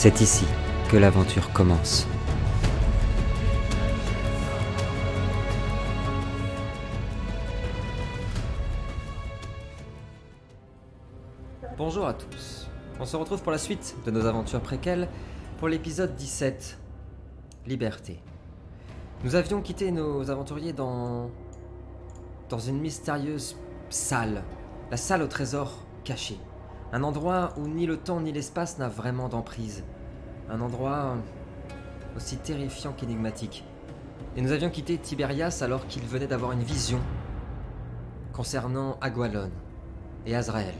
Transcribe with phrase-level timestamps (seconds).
[0.00, 0.44] C'est ici
[0.92, 2.06] que l'aventure commence.
[11.76, 12.68] Bonjour à tous.
[13.00, 15.08] On se retrouve pour la suite de nos aventures préquelles
[15.58, 16.78] pour l'épisode 17,
[17.66, 18.20] Liberté.
[19.24, 21.28] Nous avions quitté nos aventuriers dans
[22.48, 23.56] dans une mystérieuse
[23.90, 24.44] salle,
[24.92, 25.72] la salle au trésor
[26.04, 26.38] caché.
[26.92, 29.84] Un endroit où ni le temps ni l'espace n'a vraiment d'emprise.
[30.48, 31.16] Un endroit
[32.16, 33.64] aussi terrifiant qu'énigmatique.
[34.36, 37.00] Et nous avions quitté Tiberias alors qu'il venait d'avoir une vision
[38.32, 39.50] concernant Agualon
[40.24, 40.74] et Azrael.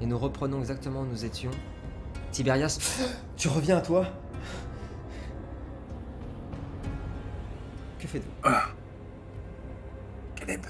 [0.00, 1.52] Et nous reprenons exactement où nous étions.
[2.30, 2.78] Tiberias,
[3.36, 4.06] tu reviens à toi?
[7.98, 8.50] Que faites-vous?
[10.34, 10.60] Caleb,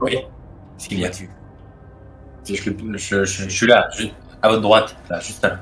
[0.00, 0.18] Oui.
[0.86, 1.28] Ce qu'il y a-tu
[2.48, 3.88] Je, je- je- je suis là,
[4.40, 5.58] à votre droite, là, juste là.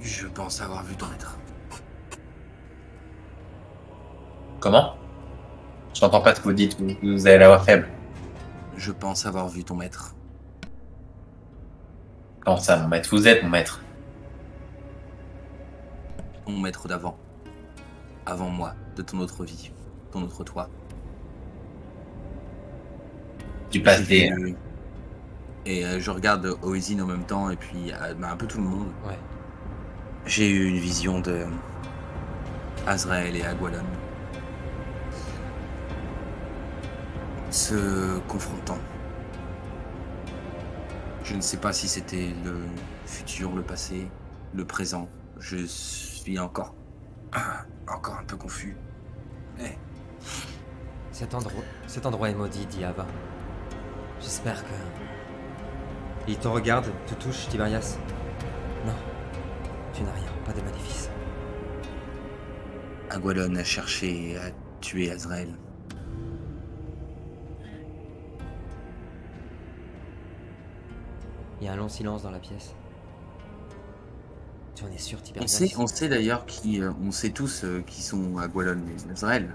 [0.00, 1.38] Je pense avoir vu ton maître.
[4.58, 4.96] Comment?
[5.94, 7.88] Je n'entends pas ce que vous dites, vous, vous avez la voix faible.
[8.76, 10.16] Je pense avoir vu ton maître.
[12.44, 13.08] Comment ça, mon maître?
[13.12, 13.80] Vous êtes mon maître.
[16.46, 17.16] Ton maître d'avant.
[18.26, 19.70] Avant moi, de ton autre vie.
[20.10, 20.68] Ton autre toi.
[23.70, 24.04] Du passé.
[24.04, 24.56] J'ai vu-
[25.66, 28.58] Et euh, je regarde Oisin en même temps, et puis euh, bah, un peu tout
[28.58, 28.88] le monde.
[29.06, 29.18] Ouais.
[30.26, 31.44] J'ai eu une vision de
[32.86, 33.82] Azrael et Agualon
[37.50, 38.78] se confrontant.
[41.24, 42.56] Je ne sais pas si c'était le
[43.06, 44.08] futur, le passé,
[44.54, 45.08] le présent.
[45.38, 46.74] Je suis encore,
[47.88, 48.76] encore un peu confus.
[49.60, 49.76] Eh,
[51.12, 53.06] Cet endroit, cet endroit est maudit, dit Ava.
[54.20, 54.70] J'espère que.
[56.26, 57.96] Il te regarde, te touche, Tiberias.
[58.86, 58.92] Non,
[59.94, 61.10] tu n'as rien, pas de maléfice.
[63.10, 65.54] Agualon a cherché à tuer Azrael.
[71.60, 72.74] Il y a un long silence dans la pièce.
[74.74, 77.64] Tu en es sûr, On Tiberias sait, on sait d'ailleurs qui, euh, on sait tous
[77.64, 79.54] euh, qui sont Agualon et Azrael.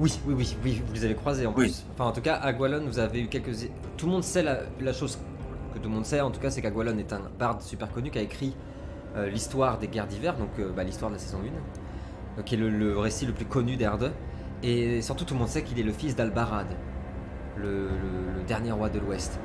[0.00, 1.66] Oui, oui, oui, oui, vous les avez croisés en Oui.
[1.66, 1.84] plus.
[1.94, 3.50] Enfin, en tout cas, Agualon, vous avez eu quelques.
[3.96, 5.18] Tout le monde sait la, la chose
[5.74, 8.10] que tout le monde sait, en tout cas, c'est qu'Agualon est un barde super connu
[8.10, 8.54] qui a écrit
[9.16, 12.54] euh, l'histoire des guerres d'hiver, donc euh, bah, l'histoire de la saison 1, euh, qui
[12.54, 14.12] est le, le récit le plus connu d'Erde.
[14.62, 16.66] Et surtout, tout le monde sait qu'il est le fils d'Albarad,
[17.56, 19.38] le, le- le dernier roi de l'Ouest.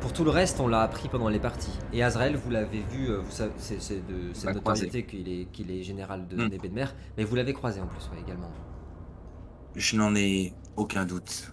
[0.00, 1.76] Pour tout le reste, on l'a appris pendant les parties.
[1.92, 3.76] Et Azrael, vous l'avez vu, vous savez, c'est
[4.06, 4.52] de croisé.
[4.86, 6.72] notoriété qu'il est, qu'il est général de Mm.
[6.72, 8.50] mer, mais vous l'avez croisé en plus, ouais, également.
[9.74, 11.52] Je n'en ai aucun doute.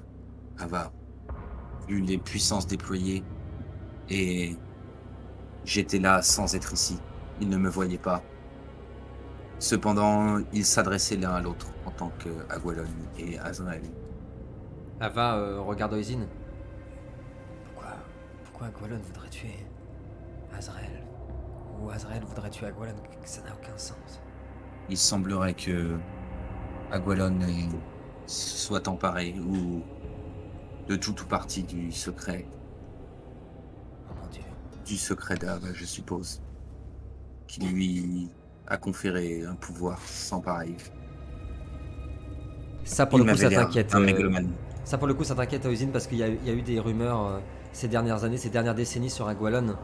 [0.60, 0.92] Ava,
[1.88, 3.24] vu les puissances déployées,
[4.10, 4.56] et
[5.64, 7.00] j'étais là sans être ici.
[7.40, 8.24] Ils ne me voyaient pas.
[9.60, 12.86] Cependant, ils s'adressaient l'un à l'autre en tant que Agualon
[13.18, 13.84] et Azrael.
[15.00, 16.28] Ava euh, regarde Oisin.
[17.66, 17.94] Pourquoi
[18.44, 19.68] Pourquoi Agualon voudrait tuer
[20.56, 21.04] Azrael?
[21.80, 24.22] Ou Azrael voudrait tuer Agualon Ça n'a aucun sens.
[24.90, 25.98] Il semblerait que
[26.92, 27.70] Agualon ait-
[28.28, 29.82] soit emparé ou
[30.88, 32.46] de tout ou partie du secret,
[34.10, 34.42] Oh mon dieu.
[34.86, 36.42] du secret d'Ava, je suppose,
[37.48, 38.30] qui lui
[38.68, 40.76] a conféré un pouvoir sans pareil.
[42.84, 43.94] Ça pour Il le coup, ça t'inquiète.
[43.96, 44.32] euh,
[44.86, 46.54] ça pour le coup, ça t'inquiète Oisin parce qu'il y, a eu- il y a
[46.54, 47.40] eu des rumeurs euh,
[47.74, 49.76] ces dernières années, ces dernières décennies sur Agualon,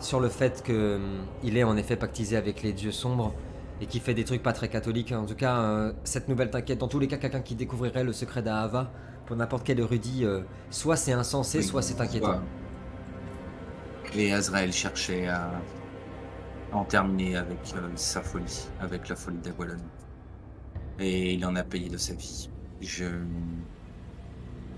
[0.00, 3.32] sur le fait qu'il est en effet pactisé avec les dieux sombres
[3.80, 5.12] et qui fait des trucs pas très catholiques.
[5.12, 6.78] En tout cas, euh, cette nouvelle t'inquiète.
[6.78, 8.90] Dans tous les cas, quelqu'un qui découvrirait le secret d'Ahava,
[9.26, 10.40] pour n'importe quel érudit, euh,
[10.70, 12.40] soit c'est insensé, Oui, soit c'est inquiétant.
[14.14, 15.50] Et Azrael cherchait à
[16.72, 19.76] en terminer avec euh, sa folie, avec la folie d'Agualon.
[20.98, 22.48] Et il en a payé de sa vie.
[22.80, 23.06] Je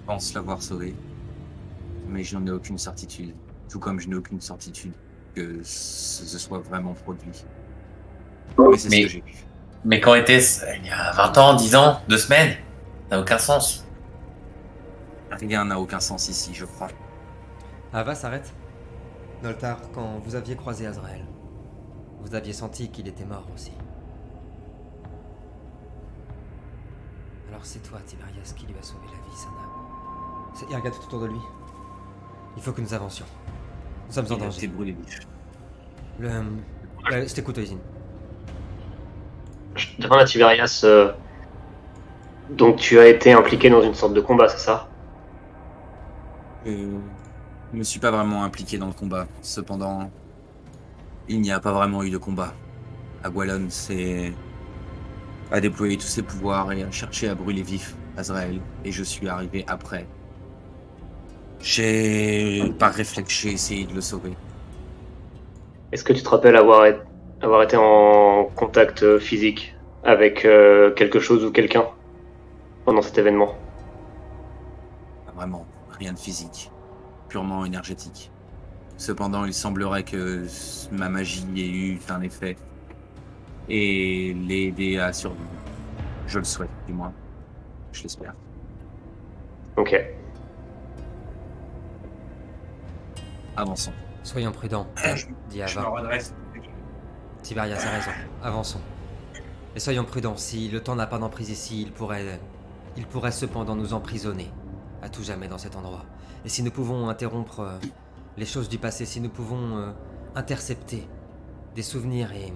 [0.06, 0.94] pense l'avoir sauvé,
[2.08, 3.34] mais je n'en ai aucune certitude.
[3.68, 4.92] Tout comme je n'ai aucune certitude
[5.34, 7.44] que ce soit vraiment produit.
[8.72, 9.32] C'est ce Mais- que j'ai vu.
[9.84, 12.56] Mais quand était-ce Il y a 20 ans, 10 ans, 2 semaines
[13.08, 13.84] Ça n'a aucun sens.
[15.30, 16.88] Rien n'a aucun sens ici, je crois.
[17.92, 18.52] Ava s'arrête.
[19.42, 21.24] Noltar, quand vous aviez croisé Azrael,
[22.22, 23.70] vous aviez senti qu'il était mort aussi.
[27.48, 30.66] Alors c'est toi, Tiberias, qui lui a sauvé la vie, Sana.
[30.70, 31.40] Il regarde tout autour de lui.
[32.56, 33.26] Il faut que nous avancions.
[34.08, 34.58] Nous sommes en Il a danger.
[34.58, 35.20] été brûlé vif.
[36.18, 36.28] Le...
[36.28, 36.42] Euh,
[37.28, 37.76] je t'écoute, Oisin.
[39.98, 40.82] Demande à Tiberias.
[40.84, 41.12] euh,
[42.50, 44.88] Donc tu as été impliqué dans une sorte de combat, c'est ça
[46.66, 46.98] Euh,
[47.72, 49.26] Je me suis pas vraiment impliqué dans le combat.
[49.42, 50.10] Cependant,
[51.28, 52.54] il n'y a pas vraiment eu de combat.
[53.24, 54.32] Agualon c'est
[55.50, 58.60] a déployé tous ses pouvoirs et a cherché à brûler vif Azrael.
[58.84, 60.06] Et je suis arrivé après.
[61.60, 64.36] J'ai, par réflexe, j'ai essayé de le sauver.
[65.92, 66.84] Est-ce que tu te rappelles avoir,
[67.46, 71.86] avoir été en contact physique avec euh, quelque chose ou quelqu'un
[72.84, 73.54] pendant cet événement
[75.26, 75.64] Pas Vraiment,
[75.96, 76.70] rien de physique.
[77.28, 78.32] Purement énergétique.
[78.96, 80.44] Cependant, il semblerait que
[80.90, 82.56] ma magie ait eu un effet.
[83.68, 85.42] Et l'ait aidé à survivre.
[86.26, 87.12] Je le souhaite, du moins.
[87.92, 88.34] Je l'espère.
[89.76, 89.96] Ok.
[93.56, 93.92] Avançons.
[94.22, 94.86] Soyons prudents,
[95.50, 96.34] dit Je me redresse.
[97.46, 98.10] Tiberias a raison.
[98.42, 98.80] Avançons.
[99.76, 102.40] Et soyons prudents, si le temps n'a pas d'emprise ici, il pourrait.
[102.96, 104.50] Il pourrait cependant nous emprisonner.
[105.00, 106.04] À tout jamais dans cet endroit.
[106.44, 107.78] Et si nous pouvons interrompre euh,
[108.36, 109.92] les choses du passé, si nous pouvons euh,
[110.34, 111.06] intercepter
[111.76, 112.52] des souvenirs et.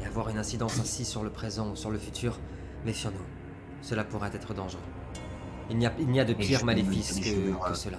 [0.00, 2.38] et avoir une incidence ainsi sur le présent ou sur le futur,
[2.84, 3.26] méfions-nous.
[3.80, 4.82] Cela pourrait être dangereux.
[5.70, 7.98] Il n'y a, il n'y a de pire maléfice que, que cela.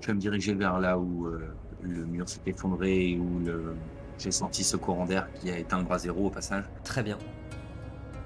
[0.00, 3.74] Je vais me diriger vers là où euh, le mur s'est effondré et où le...
[4.22, 6.64] j'ai senti ce courant d'air qui a éteint le bras zéro au passage.
[6.84, 7.18] Très bien.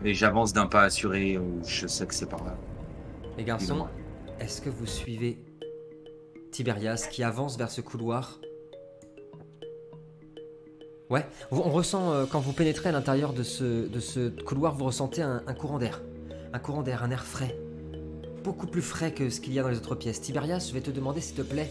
[0.04, 2.54] Et j'avance d'un pas assuré, je sais que c'est par là.
[3.38, 3.86] Les garçons,
[4.38, 5.38] est-ce que vous suivez
[6.52, 8.40] Tiberias qui avance vers ce couloir?
[11.08, 14.74] Ouais, on on ressent, euh, quand vous pénétrez à l'intérieur de ce, de ce couloir,
[14.74, 16.02] vous ressentez un, un courant d'air.
[16.52, 17.56] Un courant d'air, un air frais.
[18.42, 20.20] Beaucoup plus frais que ce qu'il y a dans les autres pièces.
[20.20, 21.70] Tiberias, je vais te demander, s'il te plaît,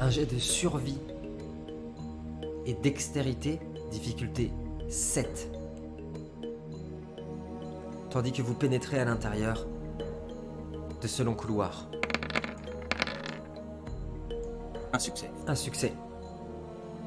[0.00, 0.98] un jet de survie
[2.66, 3.60] et dextérité,
[3.90, 4.50] difficulté
[4.88, 5.50] 7.
[8.10, 9.66] Tandis que vous pénétrez à l'intérieur
[11.00, 11.88] de ce long couloir.
[14.92, 15.30] Un succès.
[15.46, 15.92] Un succès.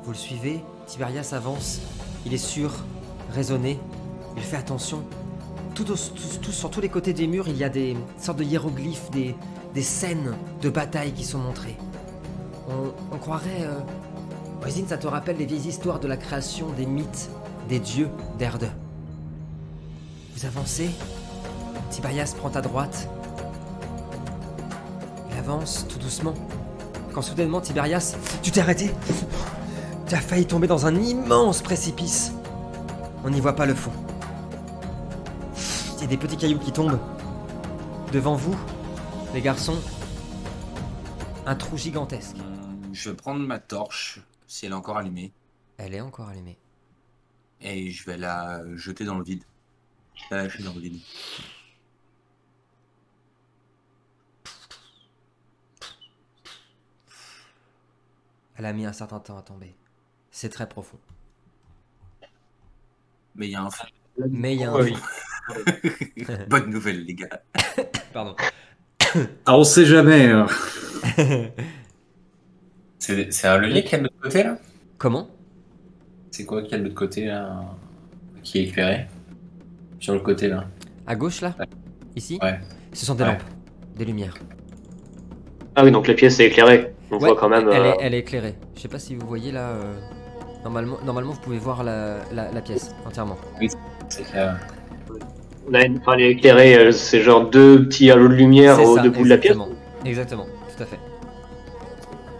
[0.04, 1.82] Vous le suivez, Tiberias avance,
[2.26, 2.72] il est sûr,
[3.34, 3.80] raisonné,
[4.38, 5.04] il fait attention.
[5.76, 8.40] Tout, au- tout- tout- sur tous les côtés des murs, il y a des sortes
[8.40, 9.36] de hiéroglyphes, des,
[9.74, 11.78] des scènes de bataille qui sont montrées.
[12.70, 13.64] On, on croirait...
[13.64, 13.80] Euh...
[14.64, 17.30] Oisin, ça te rappelle les vieilles histoires de la création des mythes
[17.70, 18.70] des dieux d'Erde.
[20.36, 20.90] Vous avancez,
[21.90, 23.08] Tiberias prend à droite.
[25.32, 26.34] Il avance tout doucement.
[27.14, 28.92] Quand soudainement, Tiberias, tu t'es arrêté
[30.08, 32.34] Tu as failli tomber dans un immense précipice.
[33.24, 33.92] On n'y voit pas le fond.
[35.98, 37.00] Il y a des petits cailloux qui tombent.
[38.12, 38.56] Devant vous,
[39.34, 39.78] les garçons,
[41.46, 42.38] un trou gigantesque.
[42.92, 45.32] Je vais prendre ma torche, si elle est encore allumée,
[45.78, 46.58] Elle est encore allumée.
[47.62, 49.44] et je vais la jeter dans le vide.
[50.32, 51.00] La lâcher dans le vide.
[58.58, 59.74] Elle a mis un certain temps à tomber.
[60.32, 61.00] C'est très profond.
[63.36, 63.86] Mais il y a un fond.
[64.30, 64.94] Mais il y a un Oui.
[64.96, 65.56] fond.
[66.50, 67.42] Bonne nouvelle, les gars.
[68.14, 68.36] Pardon.
[69.46, 70.28] Ah, on sait jamais.
[70.30, 70.46] hein.
[73.00, 73.84] C'est un levier
[74.22, 74.58] côté là
[74.98, 75.28] Comment
[76.32, 77.62] C'est quoi qui est de l'autre côté là
[78.44, 79.08] Qui est éclairé
[80.00, 80.66] Sur le côté là
[81.08, 81.56] À gauche là
[82.16, 82.60] Ici Ouais.
[82.94, 83.30] Ce sont des Ouais.
[83.32, 83.44] lampes,
[83.96, 84.34] des lumières.
[85.76, 86.94] Ah oui, donc la pièce est éclairée.
[87.12, 87.70] On Ouais, voit quand même.
[87.72, 88.56] Elle, euh, est, elle est éclairée.
[88.76, 89.70] Je sais pas si vous voyez là.
[89.70, 89.94] euh,
[90.64, 93.38] Normalement, normalement, vous pouvez voir la, la- la pièce entièrement.
[94.10, 94.60] C'est clair.
[95.70, 98.78] on a une- enfin, elle est éclairée, euh, c'est genre deux petits halos de lumière
[98.82, 99.52] au bouts de la pièce.
[99.54, 99.68] exactement.
[100.04, 100.46] Exactement,
[100.76, 101.00] tout à fait.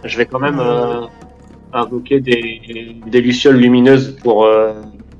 [0.04, 1.06] Je vais quand même euh,
[1.72, 2.60] invoquer des,
[3.06, 4.74] des lucioles lumineuses pour euh,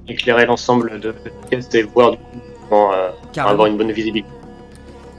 [0.08, 4.28] éclairer l'ensemble de la pièce et voir du coup euh, avoir une bonne visibilité.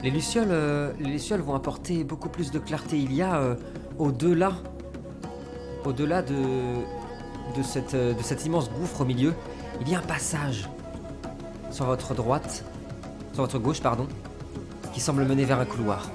[0.02, 2.96] Les lucioles, euh, les lucioles vont apporter beaucoup plus de clarté.
[2.96, 3.56] Il y a
[3.98, 4.52] au-delà,
[5.84, 6.34] au-delà de
[7.56, 9.34] de cette de cet immense gouffre au milieu,
[9.80, 10.68] il y a un passage
[11.70, 12.64] sur votre droite,
[13.32, 14.06] sur votre gauche pardon,
[14.94, 16.10] qui semble mener vers un couloir.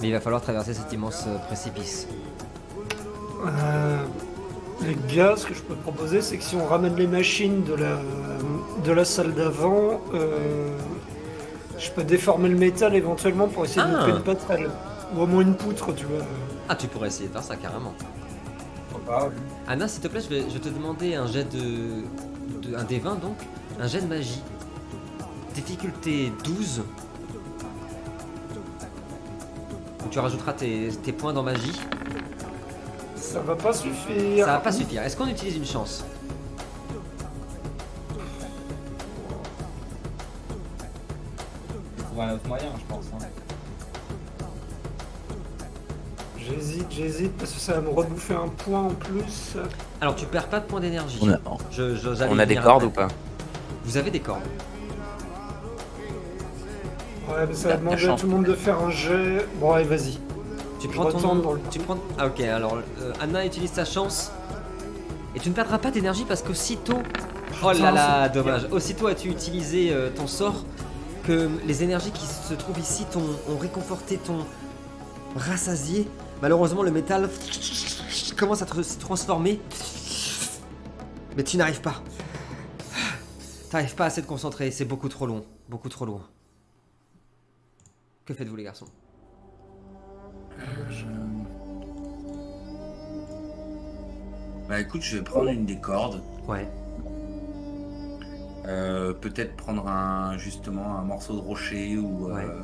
[0.00, 2.06] Mais il va falloir traverser cet immense précipice.
[3.46, 4.02] Euh,
[4.82, 7.74] les gars, ce que je peux proposer, c'est que si on ramène les machines de
[7.74, 7.98] la,
[8.84, 10.68] de la salle d'avant, euh,
[11.78, 14.04] je peux déformer le métal éventuellement pour essayer de Ah.
[14.06, 14.70] faire une passerelle.
[15.16, 16.24] Ou au moins une poutre, tu vois.
[16.68, 17.94] Ah, tu pourrais essayer de faire ça carrément.
[19.66, 22.02] Anna, s'il te plaît, je vais, je vais te demander un jet de,
[22.68, 23.36] de- un D20 donc,
[23.80, 24.42] un jet de magie.
[25.54, 26.82] Difficulté 12.
[30.00, 31.72] Donc tu rajouteras tes, tes points dans magie.
[33.32, 34.46] Ça va pas suffire.
[34.46, 35.02] Ça va pas suffire.
[35.02, 36.02] Est-ce qu'on utilise une chance?
[41.98, 43.04] Trouver un autre moyen, je pense.
[43.14, 43.24] hein.
[46.38, 49.56] J'hésite, j'hésite, parce que ça va me rebouffer un point en plus.
[50.00, 51.18] Alors tu perds pas de points d'énergie.
[51.20, 51.38] On a,
[51.70, 53.08] Je- je- j'allais on y a des cordes ou pas?
[53.84, 54.40] Vous avez des cordes.
[57.28, 58.20] Ouais, mais ça va demander à chance.
[58.20, 59.46] tout le monde de faire un jet.
[59.60, 60.18] Bon, allez, vas-y.
[60.78, 61.16] Tu prends ton.
[61.18, 61.98] retourne dans le- Tu prends.
[62.18, 62.40] Ah ok.
[62.40, 64.30] Alors euh, Anna utilise sa chance.
[65.34, 66.98] Et tu ne perdras pas d'énergie parce qu'aussitôt.
[67.62, 68.66] Oh là là, dommage.
[68.70, 70.64] Aussitôt as-tu utilisé euh, ton sort
[71.24, 74.46] que les énergies qui se trouvent ici t'ont ont réconforté ton
[75.36, 76.08] rassasié.
[76.40, 77.28] Malheureusement, le métal
[78.36, 79.60] commence à tr- se transformer.
[81.36, 81.96] Mais tu n'arrives pas.
[83.70, 85.44] T'arrives pas assez te concentrer, c'est beaucoup trop long.
[85.68, 86.22] Beaucoup trop loin.
[88.24, 88.86] Que faites-vous les garçons?
[94.68, 96.22] Bah écoute, je vais prendre une des cordes.
[96.46, 96.66] Ouais.
[98.66, 102.60] Euh, Peut-être prendre un justement un morceau de rocher ou euh,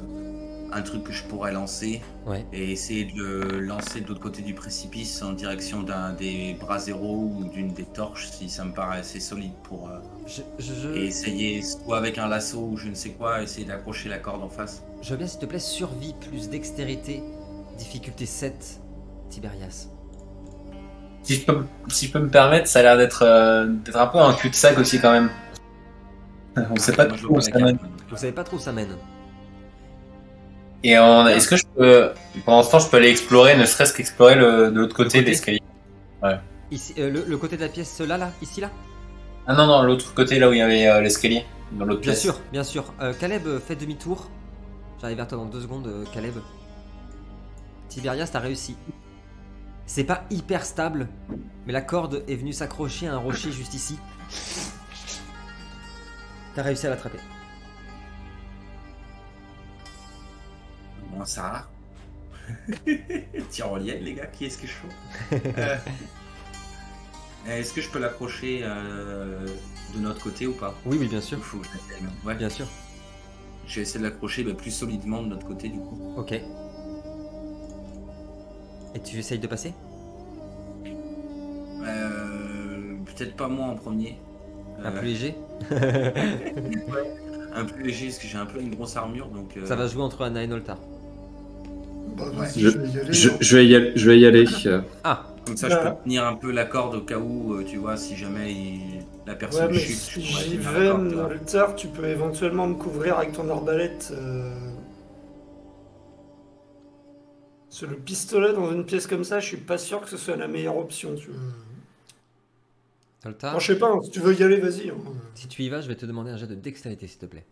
[0.70, 2.44] un truc que je pourrais lancer Ouais.
[2.52, 6.78] et essayer de le lancer de l'autre côté du précipice en direction d'un des bras
[6.78, 10.74] zéro ou d'une des torches si ça me paraît assez solide pour euh, Je, je,
[10.74, 14.18] je- et essayer soit avec un lasso ou je ne sais quoi essayer d'accrocher la
[14.18, 14.82] corde en face.
[15.02, 17.22] je veux bien, s'il te plaît, survie plus dextérité,
[17.76, 18.80] difficulté 7,
[19.30, 19.88] Tiberias.
[21.22, 24.18] Si je peux, si je peux me permettre, ça a l'air d'être euh, un peu
[24.18, 25.30] un cul-de-sac aussi quand même.
[26.70, 27.78] On sait pas trop où ça mène.
[28.10, 28.96] Vous savez pas trop où ça mène.
[30.84, 32.10] Et est-ce que je peux,
[32.44, 35.26] pendant ce temps, je peux aller explorer, ne serait-ce qu'explorer le, de l'autre côté de
[35.26, 35.60] l'escalier
[36.70, 38.70] Ici, euh, le, le côté de la pièce là, là, ici, là?
[39.46, 42.12] Ah non, non, l'autre côté là où il y avait euh, l'escalier, dans l'autre Bien
[42.12, 42.22] pièce.
[42.22, 42.92] sûr, bien sûr.
[43.00, 44.30] Euh, Caleb, euh, fais demi-tour.
[45.00, 46.34] J'arrive vers toi dans deux secondes, euh, Caleb.
[47.94, 48.76] Tiberias, t'as réussi.
[49.86, 51.06] C'est pas hyper stable,
[51.64, 53.98] mais la corde est venue s'accrocher à un rocher juste ici.
[56.56, 57.18] T'as réussi à l'attraper.
[61.12, 61.68] Bon, ça.
[63.50, 65.52] Tyrolienne, les gars, qui est-ce que je fais
[67.46, 69.46] Euh, Est-ce que je peux l'approcher euh,
[69.94, 71.38] de notre côté ou pas Oui, oui, bien Il sûr.
[71.44, 72.08] faut que je l'atteigne.
[72.24, 72.34] Ouais.
[72.34, 72.66] Bien sûr.
[73.66, 76.14] Je vais essayer de l'accrocher bah, plus solidement de notre côté du coup.
[76.16, 76.34] Ok.
[78.94, 79.72] Et tu essayes de passer?
[81.86, 84.16] Euh, Peut-être pas moi en premier.
[84.84, 85.34] Un Euh, plus léger?
[87.56, 89.56] Un plus léger parce que j'ai un peu une grosse armure donc.
[89.56, 90.78] euh, Ça va jouer entre Anna et Noltar.
[92.16, 92.46] Bah, Ouais.
[92.56, 93.12] Je, je vais y aller.
[93.12, 93.32] je, hein.
[93.40, 93.92] je vais y aller.
[93.96, 94.44] Je vais y aller.
[95.04, 95.90] Ah Comme ça, je Bah.
[95.90, 99.00] peux tenir un peu la corde au cas où, euh, tu vois, si jamais il-
[99.26, 99.96] la personne mais chute.
[99.96, 101.22] si j'y vais corde, tu vois.
[101.24, 104.12] dans le tard, tu peux éventuellement me couvrir avec ton arbalète.
[104.16, 104.50] euh.
[107.74, 110.16] Parce que le pistolet dans une pièce comme ça, je suis pas sûr que ce
[110.16, 111.16] soit la meilleure option.
[111.16, 111.40] Tu vois.
[113.24, 114.90] Noltar Bon, je sais pas, hein, si tu veux y aller, vas-y.
[114.90, 114.96] hein.
[115.34, 117.44] Si tu y vas, je vais te demander un jet de dextérité, s'il te plaît.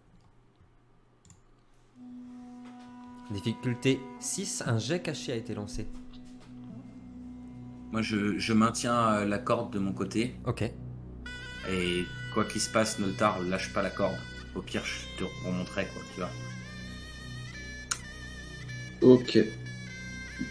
[3.32, 5.88] Difficulté 6, un jet caché a été lancé.
[7.90, 10.36] Moi, je, je maintiens euh, la corde de mon côté.
[10.46, 10.62] Ok.
[11.68, 14.14] Et quoi qu'il se passe, Noltar, lâche pas la corde.
[14.54, 16.30] Au pire, je te remonterai, quoi, tu vois.
[19.00, 19.38] Ok.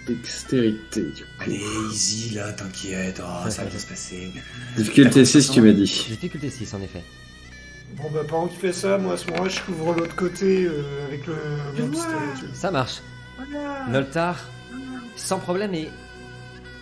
[0.08, 1.02] Dextérité.
[1.02, 1.30] du coup.
[1.40, 4.32] Allez, easy, là, t'inquiète, oh, ça va bien se passer.
[4.78, 5.84] Difficulté 6, tu m'as dit.
[6.10, 7.04] Difficulté 6, en effet.
[7.98, 11.06] Bon, bah, pendant qu'il fait ça, moi à ce moment-là, je couvre l'autre côté euh,
[11.08, 11.36] avec le
[11.80, 12.16] mon pistolet.
[12.40, 12.56] tu vois.
[12.56, 13.02] Ça marche.
[13.90, 14.40] Noltar,
[15.16, 15.90] sans problème et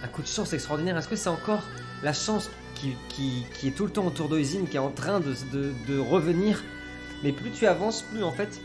[0.03, 0.97] un coup de chance extraordinaire.
[0.97, 1.63] Est-ce que c'est encore
[2.03, 4.91] la chance qui, qui- qui est tout le temps autour de l'usine, qui est en
[4.91, 6.63] train de, de- de revenir?
[7.23, 8.61] Mais plus tu avances, plus en fait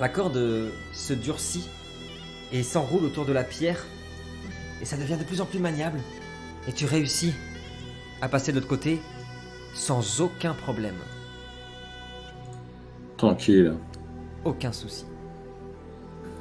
[0.00, 1.64] la corde se durcit
[2.52, 3.90] et s'enroule autour de la pierre
[4.80, 6.04] et ça devient de plus en plus maniable.
[6.66, 7.42] Et tu réussis
[8.20, 9.08] à passer de l'autre côté
[9.72, 11.06] sans aucun problème,
[13.16, 13.80] Tranquille.
[14.44, 15.06] aucun souci.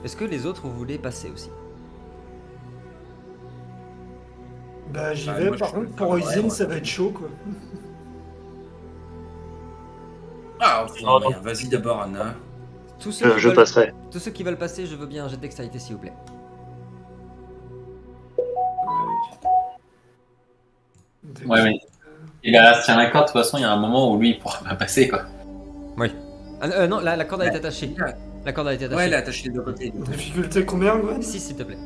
[0.03, 1.53] Est-ce que les autres vous voulez passer aussi?
[4.85, 6.67] Bah, j'y Bah, vais, moi, par contre, pour usine, ouais, ça ouais.
[6.67, 7.39] va être chaud, quoi.
[10.59, 11.39] Ah, rien.
[11.41, 12.48] Vas-y d'abord, Anna.
[12.99, 13.93] Tous ceux, Je, qui je veulent, passerai.
[14.11, 16.13] tous ceux qui veulent passer, je veux bien un jet de dextérité s'il vous plaît.
[21.45, 21.79] Ouais, mais
[22.43, 24.31] il a tient la corde, de toute façon, il y a un moment où lui,
[24.31, 25.23] il pourra pas passer, quoi.
[26.61, 27.95] Ah, euh, non, la, la corde a été attachée.
[28.45, 28.97] La corde a été attachée.
[28.97, 29.91] Ouais, elle est attachée des deux côtés.
[29.95, 31.21] Difficulté combien, Gwen?
[31.21, 31.77] 6 s'il te plaît.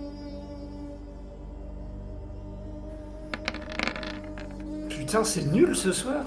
[4.90, 6.24] Putain, c'est nul ce soir.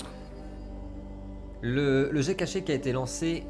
[1.63, 3.45] Le, le jet caché qui a été lancé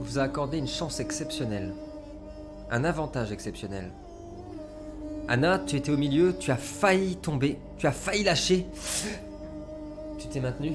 [0.00, 1.74] vous a accordé une chance exceptionnelle.
[2.70, 3.92] Un avantage exceptionnel.
[5.28, 8.66] Anna, tu étais au milieu, tu as failli tomber, tu as failli lâcher.
[10.18, 10.72] Tu t'es maintenu.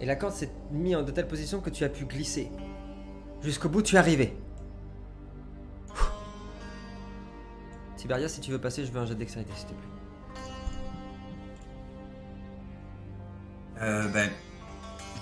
[0.00, 2.50] Et la corde s'est mise en de telle position que tu as pu glisser.
[3.40, 4.36] Jusqu'au bout, tu es arrivé.
[7.96, 9.88] Tiberias, si tu veux passer, je veux un jet de dextérité, s'il te plaît.
[13.80, 14.28] Euh, ben,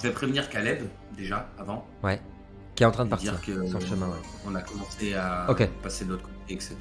[0.03, 0.83] je vais prévenir Caleb
[1.17, 1.87] déjà avant.
[2.03, 2.21] Ouais.
[2.75, 4.17] Qui est en train de dire partir que- sur le chemin, ouais.
[4.47, 5.47] On a commencé à
[5.83, 6.77] passer de l'autre côté, etc.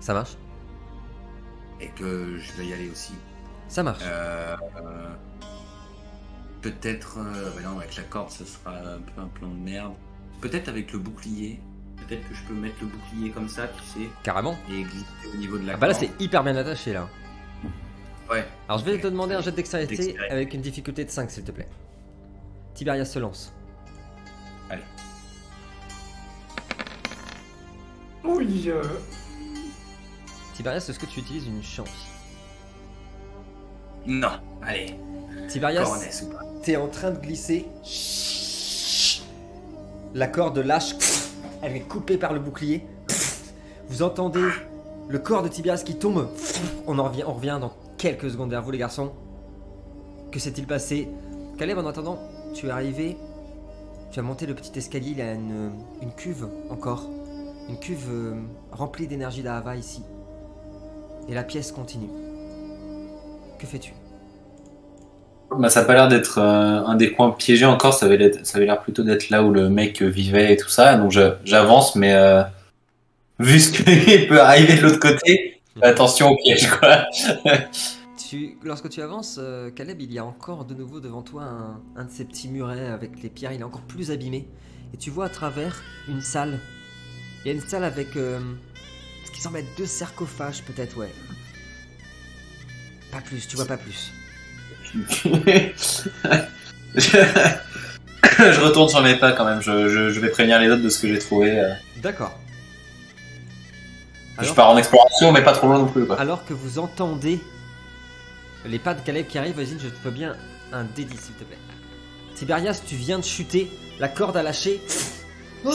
[0.00, 0.36] Ça marche
[1.80, 3.12] Et que je vais y aller aussi.
[3.68, 4.02] Ça marche.
[4.04, 5.08] Euh, euh,
[6.60, 7.18] Peut-être.
[7.18, 9.94] euh, bah non, avec la corde, ce sera un peu un plan de merde.
[10.40, 11.60] Peut-être avec le bouclier.
[11.96, 14.56] Peut-être que je peux mettre le bouclier comme ça, tu sais, Carrément.
[14.70, 17.08] et glisser au niveau de la Ah bah là, c'est hyper bien attaché, là.
[18.30, 18.44] Ouais.
[18.68, 20.16] Alors, je vais te demander un jet de Dextérité.
[20.30, 21.68] avec une difficulté de 5, s'il te plaît.
[22.82, 23.52] Tiberias se lance.
[24.68, 24.82] Allez.
[28.24, 28.82] Oui, euh,
[30.56, 32.08] Tiberias, est-ce que tu utilises une chance
[34.04, 34.96] Non, allez.
[35.46, 35.84] Tiberias,
[36.64, 37.68] t'es en train de glisser.
[40.12, 40.96] La corde lâche.
[41.62, 42.84] Elle est coupée par le bouclier.
[43.90, 44.48] Vous entendez
[45.08, 46.28] le corps de Tiberias qui tombe.
[46.88, 49.12] On en revient, on revient dans quelques secondes vers vous, les garçons.
[50.32, 51.08] Que s'est-il passé?
[51.58, 52.18] Caleb, en attendant,
[52.54, 53.16] tu es arrivé.
[54.10, 55.10] Tu as monté le petit escalier.
[55.10, 57.08] Il y a une, une cuve encore.
[57.68, 58.34] Une cuve euh,
[58.72, 60.02] remplie d'énergie d'Ahava ici.
[61.28, 62.10] Et la pièce continue.
[63.58, 63.94] Que fais-tu?
[65.58, 68.80] Bah, ça a pas l'air d'être euh, un des coins piégés encore, ça avait l'air
[68.80, 71.12] plutôt d'être là où le mec vivait et tout ça, donc
[71.44, 72.42] j'avance, mais euh,
[73.38, 73.82] vu ce qui
[74.28, 77.04] peut arriver de l'autre côté, attention au piège quoi.
[78.32, 81.82] Tu, lorsque tu avances, euh, Caleb, il y a encore de nouveau devant toi un,
[82.00, 83.52] un de ces petits murets avec les pierres.
[83.52, 84.48] Il est encore plus abîmé.
[84.94, 86.58] Et tu vois à travers une salle.
[87.44, 88.40] Il y a une salle avec euh,
[89.26, 91.12] ce qui semble être deux sarcophages, peut-être, ouais.
[93.10, 94.10] Pas plus, tu vois pas plus.
[96.94, 98.60] je...
[98.62, 101.02] retourne sur mes pas quand même, je, je- je vais prévenir les autres de ce
[101.02, 101.58] que j'ai trouvé.
[101.58, 101.74] euh.
[101.98, 102.38] D'accord.
[104.40, 106.18] Je pars en exploration, mais pas trop loin non plus quoi.
[106.18, 107.38] alors que vous entendez
[108.64, 110.36] les pas de Caleb qui arrivent, vas-y, je te veux bien
[110.72, 111.58] un délit, s'il te plaît.
[112.34, 114.80] Tiberias, tu viens de chuter, la corde a lâché.
[115.64, 115.70] Oh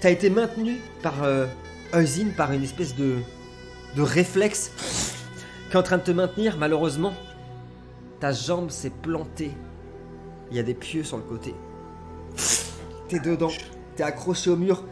[0.00, 1.46] T'as été maintenu par euh,
[1.94, 3.18] Eusin, par une espèce de,
[3.94, 4.72] de réflexe
[5.70, 6.56] qui est en train de te maintenir.
[6.58, 7.14] Malheureusement,
[8.18, 9.52] ta jambe s'est plantée.
[10.50, 11.54] Il y a des pieux sur le côté.
[13.08, 13.52] T'es dedans,
[13.94, 14.82] t'es accroché au mur.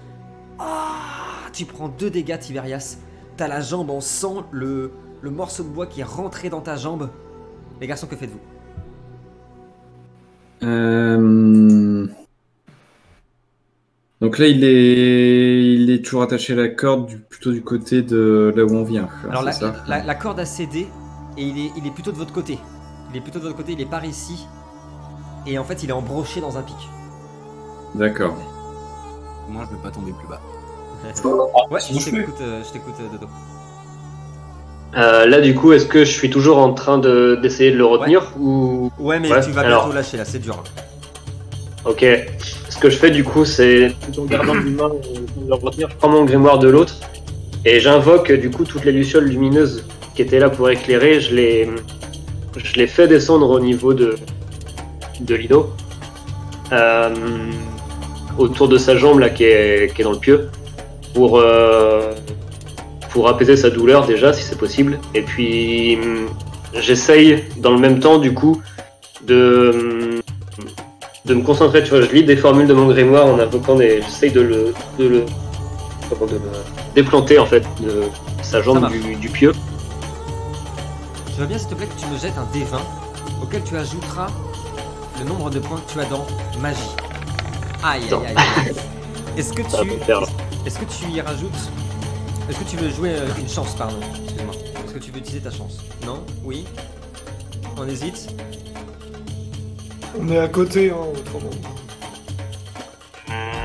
[0.59, 2.99] Ah Tu prends deux dégâts, Tiberias.
[3.37, 6.77] T'as la jambe en sang, le, le morceau de bois qui est rentré dans ta
[6.77, 7.11] jambe.
[7.81, 8.41] Les garçons, que faites-vous?
[10.63, 12.07] Euh,
[14.21, 17.19] Donc là, il est, il est toujours attaché à la corde, du...
[17.19, 19.09] plutôt du côté de là où on vient.
[19.29, 20.89] Alors la, c'est ça la- la corde a cédé
[21.39, 22.59] et il est, il est plutôt de votre côté.
[23.11, 24.47] Il est plutôt de votre côté, il est par ici.
[25.47, 26.77] Et en fait, il est embroché dans un pic.
[27.95, 28.37] D'accord.
[29.49, 30.41] Moi, je vais pas tomber plus bas.
[31.71, 33.27] Ouais, je t'écoute, euh, je t'écoute, euh, Dodo.
[34.97, 37.85] Euh, là, du coup, est-ce que je suis toujours en train de- d'essayer de le
[37.85, 38.91] retenir ou?
[38.99, 39.85] Ouais, mais Ouais, tu vas alors.
[39.85, 40.57] bientôt lâcher là, c'est dur.
[40.59, 40.81] hein.
[41.85, 42.05] Ok.
[42.69, 45.55] Ce que je fais du coup, c'est tout en gardant d'une main euh, pour le
[45.55, 46.95] retenir, je prends mon grimoire de l'autre
[47.65, 51.21] et j'invoque du coup toutes les lucioles lumineuses qui étaient là pour éclairer.
[51.21, 51.69] Je les,
[52.57, 54.17] je les fais descendre au niveau de,
[55.21, 55.71] de Lino,
[56.73, 57.11] euh,
[58.39, 60.51] autour de sa jambe là qui est, qui est dans le pieu,
[61.15, 62.13] pour, euh,
[63.11, 64.99] pour apaiser sa douleur déjà si c'est possible.
[65.15, 66.29] Et puis hum,
[66.75, 68.63] j'essaye dans le même temps du coup
[69.27, 70.21] de hum,
[71.27, 74.03] de me concentrer, tu vois, je lis des formules de mon grimoire en invoquant des.
[74.03, 74.75] J'essaye de le.
[74.99, 75.25] de le.
[76.27, 76.41] de le
[76.95, 78.03] déplanter en fait de
[78.43, 79.53] sa jambe du, du pieu.
[81.35, 82.81] Je veux bien, s'il te plaît, que tu me jettes un D20
[83.43, 84.27] auquel tu ajouteras
[85.19, 86.27] le nombre de points que tu as dans
[86.61, 86.81] magie.
[87.83, 88.35] Aïe, aïe, aïe.
[88.37, 88.75] aïe.
[89.37, 89.93] Est-ce que tu.
[90.67, 91.71] Est-ce que tu y rajoutes.
[92.51, 94.55] Est-ce que tu veux jouer euh, une chance, pardon Excuse-moi.
[94.85, 95.79] Est-ce que tu veux utiliser ta chance?
[96.05, 96.25] Non?
[96.43, 96.65] Oui?
[97.77, 98.29] On hésite?
[100.19, 101.51] On est à côté, hein, autrement.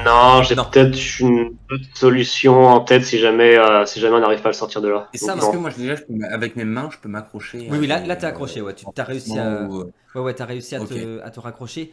[0.06, 0.66] Non, j'ai Non.
[0.66, 4.52] peut-être une autre solution en tête si jamais, euh, si jamais on n'arrive pas à
[4.52, 5.10] le sortir de là.
[5.16, 5.52] Et Donc, ça, non.
[5.52, 7.88] que moi, je- déjà, je peux m- avec mes mains, je peux m'accrocher Oui, oui,
[7.88, 8.76] là, là t'es accroché, ouais.
[8.76, 9.64] Tu as réussi à.
[9.64, 11.92] ou, euh, Ouais, ouais, t'as réussi à, te, à te raccrocher.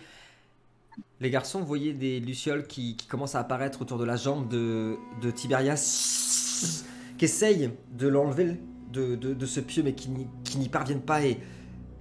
[1.21, 4.47] Les garçons, vous voyez des lucioles qui, qui commencent à apparaître autour de la jambe
[4.49, 6.52] de, de Tiberias,
[7.18, 8.57] qui essayent de l'enlever
[8.92, 11.38] de, de, de ce pieu, mais qui n'y- parviennent pas et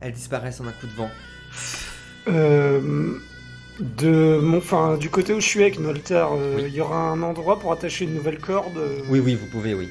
[0.02, 1.10] elles disparaissent en un coup de vent.
[2.28, 3.17] Euh,
[3.80, 7.21] de mon, enfin, du côté où je suis avec Nolter, euh, il y aura un
[7.24, 8.78] endroit pour attacher une nouvelle corde.
[8.78, 9.89] euh, Oui, oui, vous pouvez, oui.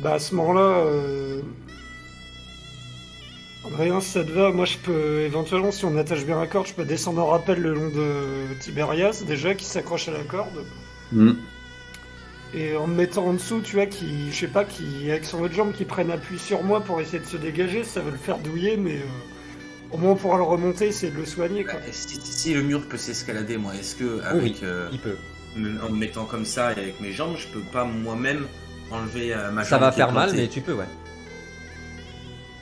[0.00, 1.40] Bah à ce moment-là, euh...
[3.66, 6.66] Adrien, si ça te va, moi je peux éventuellement, si on attache bien la corde,
[6.66, 10.66] je peux descendre en rappel le long de Tiberias, déjà, qui s'accroche à la corde.
[11.12, 11.32] Hmm.
[12.56, 15.42] Et en me mettant en dessous, tu vois, qui, je sais pas, qui, avec son
[15.42, 18.16] autre jambe, qui prenne appui sur moi pour essayer de se dégager, ça va le
[18.16, 21.74] faire douiller, mais euh, au moins on pourra le remonter, essayer de le soigner, quoi.
[21.74, 25.16] Bah, si, si le mur peut s'escalader, moi, est-ce que avec euh, Il peut.
[25.56, 28.46] me- en me mettant comme ça et avec mes jambes, je peux pas moi-même
[28.92, 30.84] enlever euh, ma Ça jambe va qui est faire mal, mais tu peux, ouais.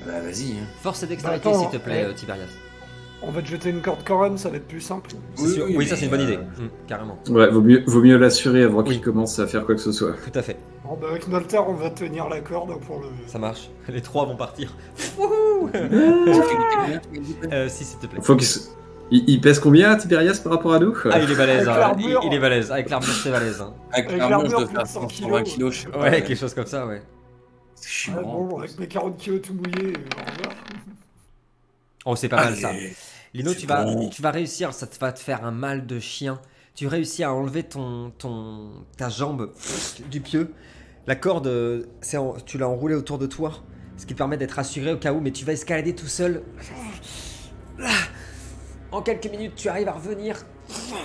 [0.07, 0.53] Bah vas-y.
[0.53, 0.67] hein.
[0.83, 2.11] Force et dextérité, Bah, attends, s'il te plaît, ouais.
[2.11, 2.49] euh, Tiberias.
[3.25, 5.11] On va te jeter une corde Coran, ça va être plus simple.
[5.39, 6.37] Oui, sûr- oui, Oui, ça c'est une bonne euh, idée.
[6.37, 7.19] Hum, carrément.
[7.29, 8.85] Ouais, vaut mieux, vaut mieux l'assurer avant Oui.
[8.95, 10.13] qu'il commence à faire quoi que ce soit.
[10.13, 10.57] Tout à fait.
[10.85, 13.07] Bon, bah, avec Noltar, on va tenir la corde pour le.
[13.29, 13.71] Ça marche.
[13.89, 14.75] Les trois vont partir.
[17.53, 18.21] Euh, si, s'il te plaît.
[18.23, 18.69] Faut qu'il se-
[19.11, 20.95] il, il pèse combien Tiberias par rapport à nous?
[21.11, 22.19] Ah, il est balèze, Avec hein.
[22.25, 22.73] il, est balèze.
[22.73, 23.61] Avec l'armure, c'est balèze.
[23.61, 23.73] hein.
[23.93, 25.43] Avec Avec l'armure, je dois faire de 100 120 kilos.
[25.55, 26.01] kilos, je sais pas.
[26.01, 27.03] Ouais, quelque chose comme ça, ouais.
[27.83, 30.55] Je suis Ah, bon, avec mes 40 kilos tout mouillés, euh, au revoir.
[32.05, 32.71] Oh, c'est pas mal ça.
[33.35, 34.09] Lino, tu vas, bon.
[34.11, 36.41] tu vas réussir, ça te va te faire un mal de chien.
[36.75, 39.53] Tu réussis à enlever ton, ton, ta jambe
[40.11, 40.53] du pieu.
[41.07, 41.47] La corde,
[42.15, 43.53] en- tu l'as enroulée autour de toi,
[43.97, 46.43] ce qui te permet d'être assuré au cas où, mais tu vas escalader tout seul.
[48.91, 50.37] En quelques minutes, tu arrives à revenir.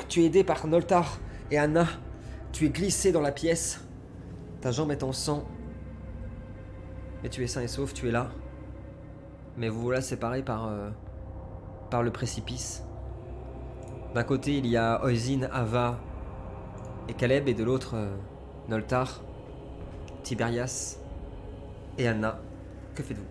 [0.10, 1.20] Tu es aidé par Noltar
[1.52, 1.88] et Anna.
[2.52, 3.82] Tu es glissé dans la pièce.
[4.62, 5.46] Ta jambe est en sang.
[7.24, 8.30] Mais tu es sain et sauf, tu es là.
[9.58, 10.90] Mais vous voilà séparés par, euh,
[11.90, 12.84] par le précipice.
[14.16, 16.00] D'un côté, il y a Oisin, Ava
[17.10, 18.16] et Caleb, et de l'autre, euh,
[18.70, 19.22] Noltar,
[20.24, 20.98] Tiberias
[21.98, 22.40] et Anna.
[22.96, 23.24] Que faites-vous?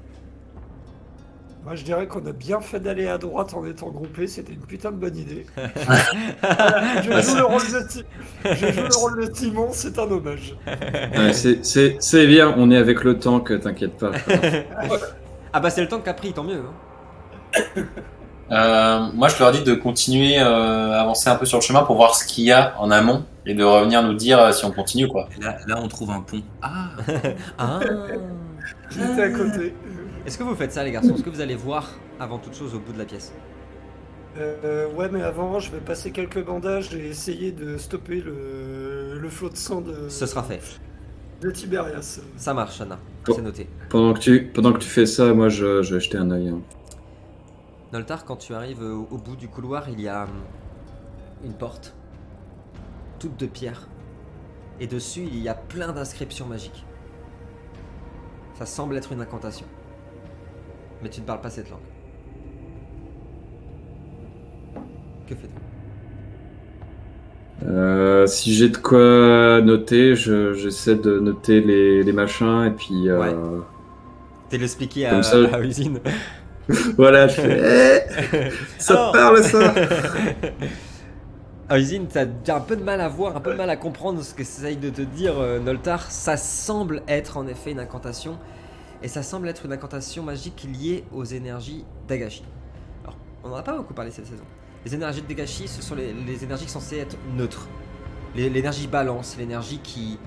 [1.64, 4.60] Moi, je dirais qu'on a bien fait d'aller à droite en étant groupés, c'était une
[4.60, 5.44] putain de bonne idée.
[5.84, 10.56] Voilà, je, joue le rôle de je joue le rôle de Timon, c'est un hommage.
[10.64, 14.12] Ouais, c'est- bien, on est avec le tank, t'inquiète pas.
[15.52, 16.60] Ah bah c'est le temps qu'a pris, tant mieux.
[16.60, 17.82] hein.
[18.52, 21.82] Euh, moi, je leur dis de continuer euh, à avancer un peu sur le chemin
[21.82, 24.64] pour voir ce qu'il y a en amont et de revenir nous dire euh, si
[24.64, 25.28] on continue quoi.
[25.36, 26.42] Et Là, là, on trouve un pont.
[26.62, 26.90] Ah
[27.58, 27.80] Ah
[28.90, 29.74] J'étais à côté.
[30.24, 31.14] Est-ce que vous faites ça les garçons?
[31.14, 33.32] Est-ce que vous allez voir avant toute chose au bout de la pièce?
[34.38, 39.28] Euh, ouais, mais avant, je vais passer quelques bandages et essayer de stopper le, le
[39.30, 40.60] flot de sang de, Ce sera fait.
[41.40, 42.20] de Tiberias.
[42.36, 42.98] Ça marche, Anna.
[43.24, 43.34] Bon.
[43.34, 43.68] C'est noté.
[43.88, 46.48] Pendant que tu, pendant que tu fais ça, moi je, je vais jeter un œil.
[46.48, 46.60] hein.
[47.96, 50.30] Noltar, quand tu arrives au, au bout du couloir, il y a hum,
[51.44, 51.94] une porte,
[53.18, 53.88] toute de pierre.
[54.80, 56.84] Et dessus, il y a plein d'inscriptions magiques.
[58.52, 59.66] Ça semble être une incantation.
[61.02, 61.80] Mais tu ne parles pas cette langue.
[65.26, 65.54] Que fais-tu
[67.66, 73.08] Euh, si j'ai de quoi noter, je- j'essaie de noter les, les machins et puis.
[73.08, 73.34] euh, Ouais.
[74.50, 76.00] T'es l'expliqué à, ça, à usine.
[76.96, 78.04] Voilà, je fais.
[78.32, 79.74] Eh, ça parle ça
[81.78, 84.22] usine, t'as t'as un peu de mal à voir, un peu de mal à comprendre
[84.22, 86.10] ce que essaye de te dire euh, Noltar.
[86.10, 88.38] Ça semble être en effet une incantation.
[89.02, 92.44] Et ça semble être une incantation magique liée aux énergies d'Agashi.
[93.04, 94.44] Alors, on n'en a pas beaucoup parlé cette saison.
[94.84, 97.68] Les énergies Dagashi, ce sont les, les énergies censées être neutres.
[98.34, 100.18] L'énergie balance, l'énergie qui,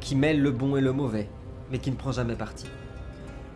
[0.00, 1.28] qui mêle le bon et le mauvais,
[1.70, 2.66] mais qui ne prend jamais parti.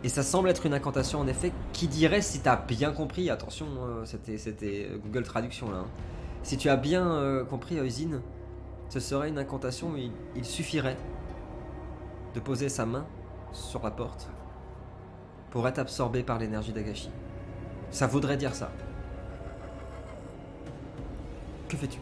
[0.03, 3.67] Et ça semble être une incantation en effet qui dirait, si t'as bien compris, attention,
[3.85, 5.87] euh, c'était c'était Google Traduction là, hein.
[6.41, 8.21] si tu as bien euh, compris Oisin,
[8.87, 9.97] ce serait une incantation où
[10.35, 10.97] il suffirait
[12.33, 13.05] de poser sa main
[13.51, 14.29] sur la porte
[15.51, 17.09] pour être absorbé par l'énergie d'Agashi.
[17.91, 18.71] Ça voudrait dire ça.
[21.67, 21.99] Que fais-tu?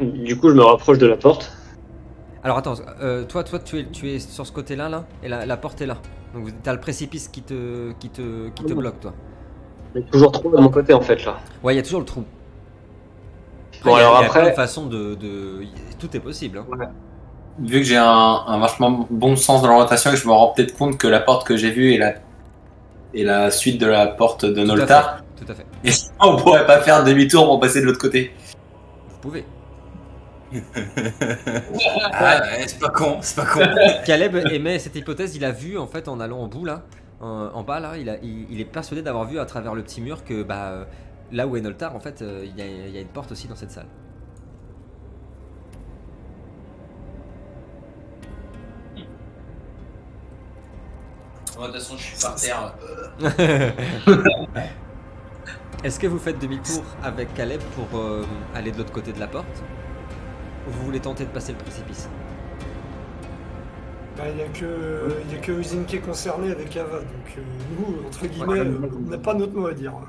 [0.00, 1.52] Du coup, je me rapproche de la porte.
[2.44, 5.46] Alors attends, euh, toi, toi tu, es, tu es sur ce côté-là, là, et la,
[5.46, 5.96] la porte est là.
[6.34, 8.78] Donc t'as le précipice qui te, qui te, qui te Oui.
[8.78, 9.14] bloque, toi.
[9.94, 11.38] Il y a toujours trop de mon côté en fait là.
[11.62, 12.24] Ouais, il y a toujours le trou.
[13.84, 15.62] Bon, il y a- alors il y a plein de après- façons de, de-
[15.98, 16.58] Tout est possible.
[16.58, 16.88] hein.
[17.60, 18.04] Vu que j'ai un,
[18.46, 21.20] un vachement bon sens de l'orientation et que je me rends peut-être compte que la
[21.20, 22.14] porte que j'ai vue est la,
[23.14, 25.44] est la suite de la porte de Tout à Noltar, fait.
[25.46, 25.66] Tout à fait.
[25.84, 28.32] et on pourrait pas faire demi-tour pour passer de l'autre côté.
[29.08, 29.44] Vous pouvez.
[32.12, 33.60] Ah, ouais, c'est pas con, c'est pas con.
[34.04, 36.82] Caleb émet cette hypothèse, il a vu en fait en allant au bout là,
[37.20, 39.82] en, en bas là, il, a- il- il est persuadé d'avoir vu à travers le
[39.82, 40.84] petit mur que bah euh,
[41.32, 43.32] là où est Noltar en fait euh, il y, a, il y a une porte
[43.32, 43.86] aussi dans cette salle.
[51.56, 52.74] De toute façon, je suis par terre.
[55.84, 59.28] Est-ce que vous faites demi-tour avec Caleb pour euh, aller de l'autre côté de la
[59.28, 59.64] porte?
[60.66, 62.08] Vous voulez tenter de passer le précipice
[64.16, 67.40] Bah, Il n'y a que, que Usine qui est concerné avec Ava, donc euh,
[67.78, 69.92] nous, entre guillemets, euh, on n'a pas notre mot à dire.
[69.92, 70.04] hein.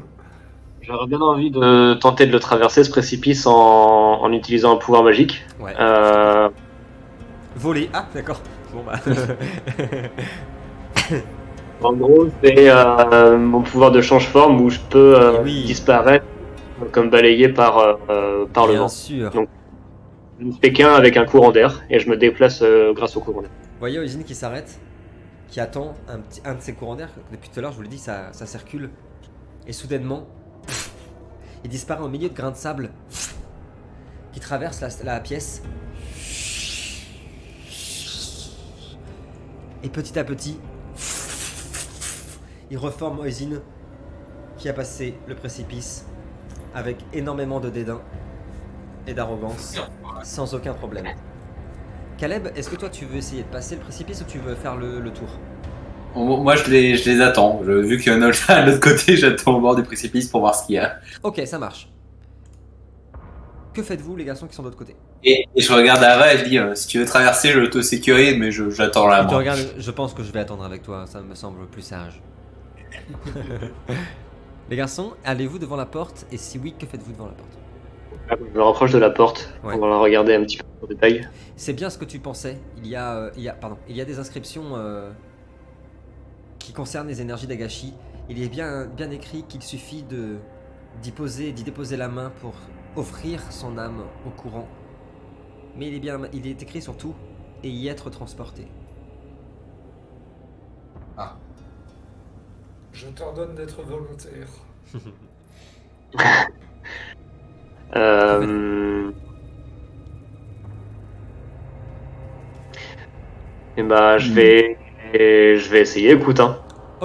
[0.81, 3.53] J'aurais bien envie de tenter de le traverser ce précipice en,
[4.21, 5.43] en utilisant un pouvoir magique.
[5.59, 5.73] Ouais.
[5.79, 6.49] Euh,
[7.55, 7.89] Voler.
[7.93, 8.39] Ah, d'accord.
[8.73, 8.99] Bon bah.
[11.81, 15.63] en gros, c'est euh, mon pouvoir de change-forme où je peux euh, Oui.
[15.65, 16.25] disparaître
[16.91, 18.87] comme balayé par, euh, euh, par le Bien vent.
[18.89, 19.31] sûr.
[19.31, 19.47] Donc,
[20.73, 23.51] Qu'un avec un courant d'air et je me déplace euh, grâce au courant d'air.
[23.51, 24.79] Vous voyez Eugene qui s'arrête,
[25.47, 27.09] qui attend un, petit, un de ses courants d'air.
[27.31, 28.89] Depuis tout à l'heure, je vous l'ai dit, ça, ça circule.
[29.65, 30.27] Et soudainement,
[31.63, 32.91] il disparaît au milieu de grains de sable
[34.33, 35.63] qui traversent la, la pièce.
[39.83, 40.59] Et petit à petit,
[42.69, 43.61] il reforme Eugene
[44.57, 46.05] qui a passé le précipice
[46.73, 48.01] avec énormément de dédain
[49.07, 49.85] et d'arrogance,
[50.21, 51.13] sans aucun problème.
[52.17, 54.75] Caleb, est-ce que toi tu veux essayer de passer le précipice ou tu veux faire
[54.75, 55.41] le, le tour?
[56.15, 57.61] Moi, je les, je les attends.
[57.65, 60.27] Je- vu qu'il y en a un à l'autre côté, j'attends au bord du précipice
[60.29, 60.95] pour voir ce qu'il y a.
[61.23, 61.89] Ok, ça marche.
[63.73, 64.95] Que faites-vous les garçons qui sont de l'autre côté?
[65.23, 67.81] Et, et je regarde Ava et je dis euh, si tu veux traverser, je te
[67.81, 69.27] sécurise, mais j'attends là.
[69.29, 72.21] Je regarde, je pense que je vais attendre avec toi, ça me semble plus sage.
[74.69, 76.25] les garçons, allez-vous devant la porte?
[76.31, 77.57] Et si oui, que faites-vous devant la porte?
[78.29, 79.77] Je me rapproche de la porte Ouais.
[79.77, 81.27] pour la regarder un petit peu en détail.
[81.55, 82.59] C'est bien ce que tu pensais.
[82.77, 85.11] Il y a, euh, il y a, pardon, il y a des inscriptions euh,
[86.59, 87.93] qui concernent les énergies d'Agashi.
[88.29, 90.37] Il est bien, bien écrit qu'il suffit de
[91.01, 92.53] d'y poser, d'y déposer la main pour
[92.95, 94.67] offrir son âme au courant.
[95.75, 97.13] Mais il est bien, il est écrit surtout
[97.63, 98.67] et y être transporté.
[102.93, 104.47] Je t'ordonne d'être volontaire.
[107.95, 109.09] Euh...
[113.77, 114.77] Et bah, je vais,
[115.13, 116.11] et je vais essayer.
[116.11, 116.57] Écoute, hein.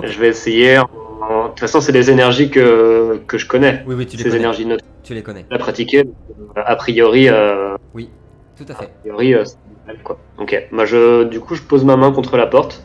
[0.02, 0.78] Je vais essayer.
[0.78, 0.84] en-
[1.44, 3.82] De toute façon, c'est des énergies que, que je connais.
[3.86, 4.40] Oui, oui, tu les Ces connais.
[4.40, 4.84] énergies neutres.
[5.02, 5.46] Tu les connais.
[5.50, 6.00] À pratiquer.
[6.00, 8.08] euh, A priori, euh, Oui,
[8.56, 8.90] tout à a fait.
[9.02, 9.44] priori, euh,
[10.04, 10.18] quoi.
[10.38, 10.68] Ok.
[10.72, 12.82] Bah, je, du coup, je pose ma main contre la porte.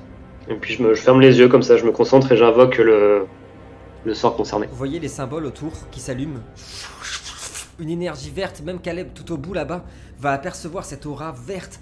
[0.49, 1.77] Et puis, je, me, je ferme les yeux comme ça.
[1.77, 3.25] Je me concentre et j'invoque le,
[4.03, 4.67] le sort concerné.
[4.69, 6.39] Vous voyez les symboles autour qui s'allument.
[7.77, 9.83] Une énergie verte, même Caleb tout au bout là-bas
[10.19, 11.79] va apercevoir cette aura verte.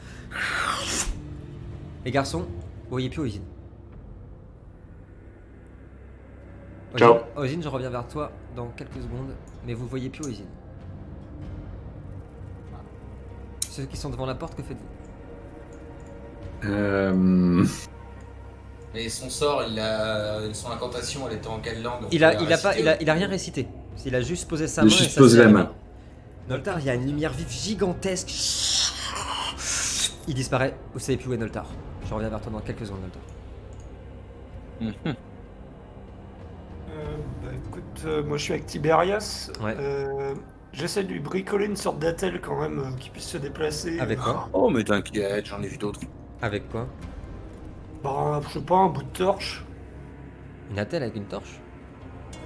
[2.04, 3.44] Les garçons, vous voyez plus Ozine.
[6.98, 7.14] Ciao.
[7.14, 9.34] Ozine, Ozine, je reviens vers toi dans quelques secondes,
[9.66, 10.48] mais vous voyez plus Ozine.
[13.70, 14.86] Ceux qui sont devant la porte, que faites-vous?
[16.70, 17.66] Euh,
[18.96, 20.54] Et son sort, il a...
[20.54, 22.04] son incantation, elle était en quelle langue?
[22.12, 23.68] Il a, il, a pas, il, a, il a rien récité.
[24.06, 24.96] Il a juste posé sa Il a main.
[24.96, 25.72] et juste ça posé la main.
[26.50, 28.30] Noltar, il y a une lumière vive gigantesque.
[30.28, 30.76] Il disparaît.
[30.94, 31.66] Vous savez plus où est Noltar.
[32.08, 33.22] Je reviens vers toi dans quelques secondes, Noltar.
[34.82, 35.16] Mhm.
[36.96, 37.06] Euh,
[37.44, 39.50] bah écoute, euh, moi je suis avec Tiberias.
[39.62, 39.76] Ouais.
[39.80, 40.34] Euh,
[40.74, 44.00] J'essaie de lui bricoler une sorte d'attel quand même euh, qui puisse se déplacer.
[44.00, 46.00] Avec quoi Oh, mais t'inquiète, j'en ai vu d'autres.
[46.42, 46.88] Avec quoi
[48.04, 49.64] Bah, je sais pas, un bout de torche.
[50.72, 51.60] Une attelle avec une torche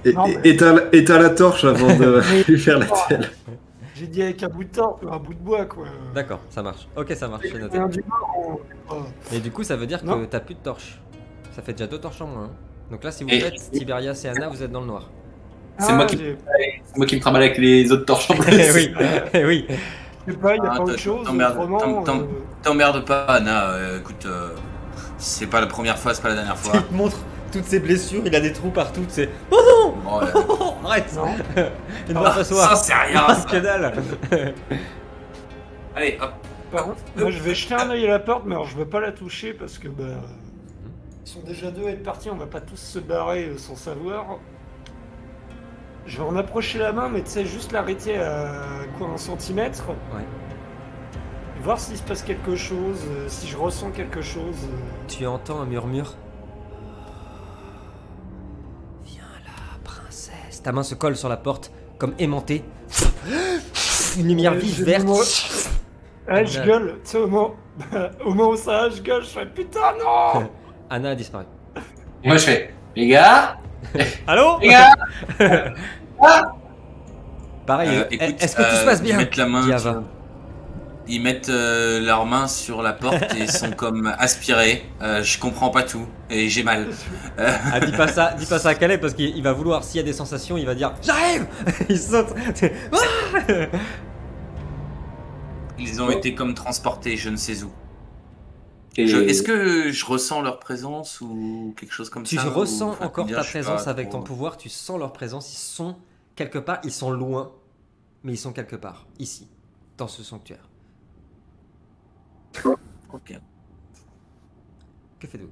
[0.04, 3.30] et- Non, et- mais- éteins, éteins la torche avant de lui faire la telle.
[3.98, 5.86] J'ai dit avec un bout de torche, un bout de bois quoi.
[6.14, 6.86] D'accord, ça marche.
[6.96, 7.78] Ok, ça marche, c'est noté.
[8.90, 8.96] Oh.
[9.32, 11.00] Et du coup, ça veut dire que t'as plus de torche.
[11.52, 12.44] Ça fait déjà deux torches en moins.
[12.44, 12.50] hein.
[12.90, 15.10] Donc là, si vous Et- faites Tiberias et Anna, vous êtes dans le noir.
[15.78, 18.52] C'est Ah, moi qui- C'est moi qui me trimballe avec les autres torches en plus.
[18.52, 18.94] Eh oui,
[19.34, 19.66] eh oui.
[20.26, 21.26] Je sais pas, il y a Ah, pas autre t'en- chose.
[21.26, 22.26] t'emmerdes- Autrement, t'em- t'em- euh,
[22.62, 23.70] T'emmerdes pas, Anna.
[23.70, 24.50] euh, écoute, euh,
[25.18, 26.72] c'est pas la première fois, c'est pas la dernière fois.
[26.76, 27.16] Il te montre
[27.50, 29.04] toutes ses blessures, il a des trous partout.
[29.08, 29.28] C'est.
[29.50, 31.26] Oh Bon, euh, non Arrête non.
[32.08, 33.34] Une ah, bonne passoire ça, c'est rien.
[33.34, 33.46] ça.
[33.50, 33.92] Que dalle
[35.96, 36.32] Allez, hop.
[36.70, 38.84] Par contre, moi je vais jeter un œil à la porte, mais alors je veux
[38.86, 40.04] pas la toucher parce que bah.
[41.24, 43.76] Ils sont déjà deux à être partis, on va pas tous se barrer euh, sans
[43.76, 44.38] savoir.
[46.06, 48.52] Je vais en approcher la main, mais tu sais, juste l'arrêter à
[48.96, 50.24] quoi, un centimètre Ouais.
[51.62, 54.56] Voir s'il se passe quelque chose, euh, si je ressens quelque chose.
[54.64, 54.76] euh.
[55.08, 56.14] Tu entends un murmure?
[60.68, 62.62] Ta main se colle sur la porte, comme aimantée.
[64.18, 65.06] Une lumière Ouais, vive, verte.
[66.28, 67.54] Ah, je gueule, tu sais, au moment...
[68.26, 70.46] au moment où ça, je gueule, je fais putain, non
[70.90, 71.44] Anna a disparu.
[72.22, 73.56] Moi, je fais les gars,
[74.26, 74.92] Allô les gars.
[77.64, 80.04] Pareil, Euh, euh, est-ce que tout se euh, passe bien Ils mettent la main.
[81.10, 84.84] Ils mettent euh, leurs mains sur la porte et sont comme aspirés.
[85.00, 86.88] Euh, je comprends pas tout et j'ai mal.
[87.38, 89.84] Euh, Ah, dis pas ça, dis pas ça à Calais parce qu'il il va vouloir,
[89.84, 91.46] s'il y a des sensations, il va dire J'arrive
[91.88, 92.28] Il saute
[95.78, 97.70] ils ont été comme transportés, je ne sais où.
[98.96, 103.26] Est-ce que je ressens leur présence ou quelque chose comme Tu ça ou- ressens encore
[103.28, 105.96] ta présence pas avec trop- ton pouvoir, tu sens leur présence, ils sont
[106.34, 107.52] quelque part, ils sont loin,
[108.24, 109.46] mais ils sont quelque part, ici,
[109.98, 110.67] dans ce sanctuaire.
[113.12, 113.32] Ok.
[115.20, 115.50] Que faites-vous?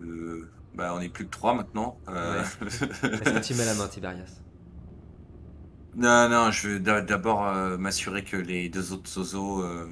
[0.00, 1.98] Euh, bah, on est plus que trois maintenant.
[2.08, 4.40] Euh, Est-ce que tu mets la main, Tiberias?
[5.94, 9.86] Non, non, je veux d'a- d'abord euh, m'assurer que les deux autres zozos euh,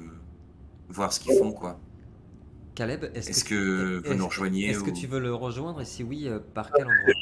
[0.89, 1.79] voir ce qu'ils font, quoi.
[2.73, 5.81] Caleb, est-ce Est-ce que, que vous est-ce- nous rejoignez est-ce que tu veux le rejoindre?
[5.81, 7.13] Et si oui, euh, par quel endroit?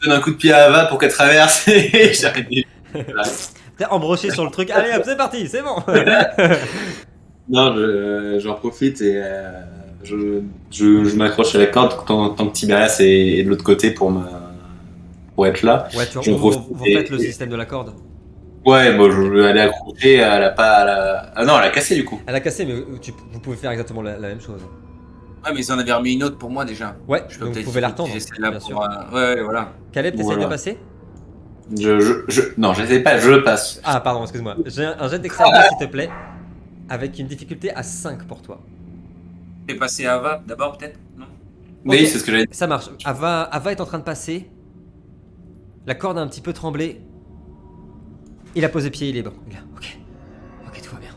[0.00, 2.46] Je donne un coup de pied à Ava pour qu'elle traverse et j'arrête
[3.90, 4.70] embroché sur le truc.
[4.70, 5.76] Allez hop, c'est parti, c'est bon.
[7.48, 9.50] Non, je- j'en profite et euh,
[10.04, 13.64] je, je, je m'accroche à la corde tant, tant que Tiberias est, est de l'autre
[13.64, 14.22] côté pour, me,
[15.34, 15.88] pour être là.
[15.96, 17.94] ouais, tu Je vous, vous- vous et- faites le système de la corde.
[18.64, 20.82] Ouais, bon, je vais aller accrocher, elle a pas.
[20.82, 21.32] Elle a...
[21.34, 22.20] Ah non, elle a cassé du coup.
[22.26, 24.60] Elle a cassé, mais tu- vous pouvez faire exactement la, la même chose.
[25.44, 26.94] Ouais, mais ils en avaient remis une autre pour moi déjà.
[27.08, 28.10] Ouais, Je peux donc vous pouvez la retendre.
[28.70, 29.72] pour, euh, Ouais, ouais, voilà.
[29.90, 30.44] Caleb, t'essayes Voilà.
[30.44, 30.78] de passer?
[31.70, 32.42] Je, je, je...
[32.58, 33.80] Non, je sais pas, je passe.
[33.84, 34.56] Ah, pardon, excuse-moi.
[34.66, 36.10] J'ai un, jet d'excellence, s'il te plaît,
[36.88, 38.60] avec une difficulté à 5 pour toi.
[39.68, 41.26] Fais passer Ava d'abord, peut-être Non
[41.84, 42.56] Oui, c'est ce que j'avais dit.
[42.56, 42.90] Ça marche.
[43.04, 44.50] Ava, Ava est en train de passer.
[45.86, 47.00] La corde a un petit peu tremblé.
[48.54, 49.32] Il a posé pied, il est bon.
[49.48, 49.60] Il a...
[49.76, 49.98] Ok.
[50.66, 51.10] Ok, tout va bien.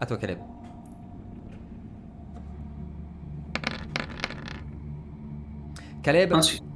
[0.00, 0.38] À toi, Caleb.
[6.02, 6.67] Caleb, Ensuite.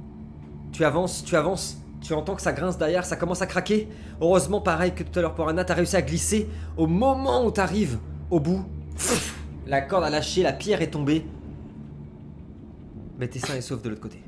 [0.73, 1.77] Tu avances, tu avances.
[2.01, 3.87] Tu entends que ça grince derrière, ça commence à craquer.
[4.19, 6.49] Heureusement, pareil que tout à l'heure pour Anna, t'as réussi à glisser.
[6.75, 7.97] Au moment où t'arrives
[8.29, 8.65] au bout,
[9.65, 11.25] la corde a lâché, la pierre est tombée.
[13.17, 14.21] Mais t'es sain et sauf de l'autre côté.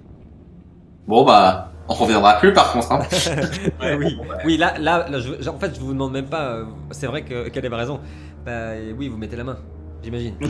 [1.05, 2.93] Bon, bah, on reviendra plus par contre.
[2.93, 3.01] Hein.
[3.99, 6.51] oui, oui, là, là, là, je- en fait, je vous demande même pas.
[6.53, 7.99] euh, C'est vrai que qu'elle avait raison.
[8.45, 9.57] Bah oui, vous mettez la main,
[10.01, 10.35] j'imagine.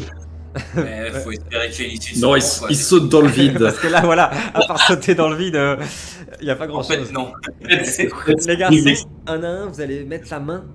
[0.75, 2.19] Mais faut espérer qu'il y ait une issue.
[2.19, 2.67] Non, il, quoi.
[2.69, 3.59] il saute dans le vide.
[3.59, 5.59] Parce que là, voilà, à part sauter dans le vide,
[6.39, 7.33] il n'y a pas grand En fait, non.
[7.61, 10.65] Les garçons, un à un, vous allez mettre la main.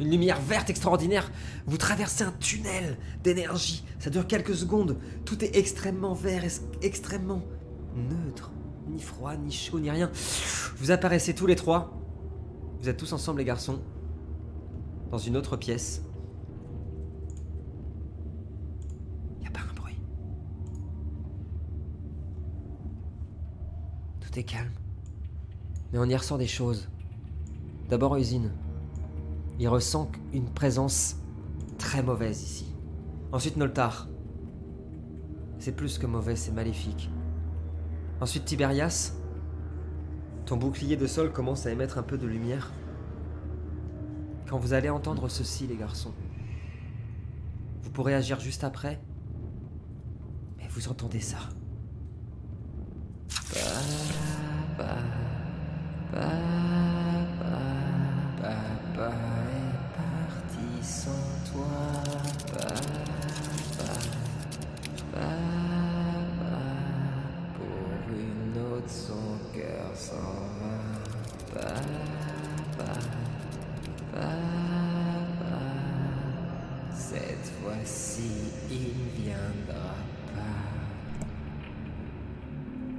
[0.00, 1.30] Une lumière verte extraordinaire.
[1.66, 3.84] Vous traversez un tunnel d'énergie.
[3.98, 4.96] Ça dure quelques secondes.
[5.24, 6.42] Tout est extrêmement vert,
[6.82, 7.42] extrêmement
[7.96, 8.52] neutre.
[8.88, 10.10] Ni froid, ni chaud, ni rien.
[10.76, 11.92] Vous apparaissez tous les trois.
[12.80, 13.80] Vous êtes tous ensemble, les garçons.
[15.10, 16.02] Dans une autre pièce.
[19.40, 19.98] Il a pas un bruit.
[24.28, 24.72] Tout est calme.
[25.92, 26.88] Mais on y ressent des choses.
[27.88, 28.52] D'abord Usine.
[29.58, 31.16] Il ressent une présence
[31.78, 32.74] très mauvaise ici.
[33.32, 34.06] Ensuite Noltar.
[35.58, 37.10] C'est plus que mauvais, c'est maléfique.
[38.20, 39.14] Ensuite Tiberias.
[40.44, 42.70] Ton bouclier de sol commence à émettre un peu de lumière.
[44.46, 46.12] Quand vous allez entendre ceci, les garçons,
[47.82, 49.00] vous pourrez agir juste après.
[50.58, 51.38] Mais vous entendez ça.
[53.58, 53.82] Bye.
[54.78, 55.02] Bye.
[56.12, 56.77] Bye.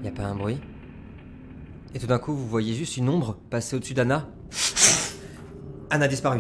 [0.10, 0.58] Y a pas un bruit?
[1.94, 4.28] Et tout d'un coup, vous voyez juste une ombre passer au-dessus d'Anna.
[5.92, 6.40] Anna a disparu.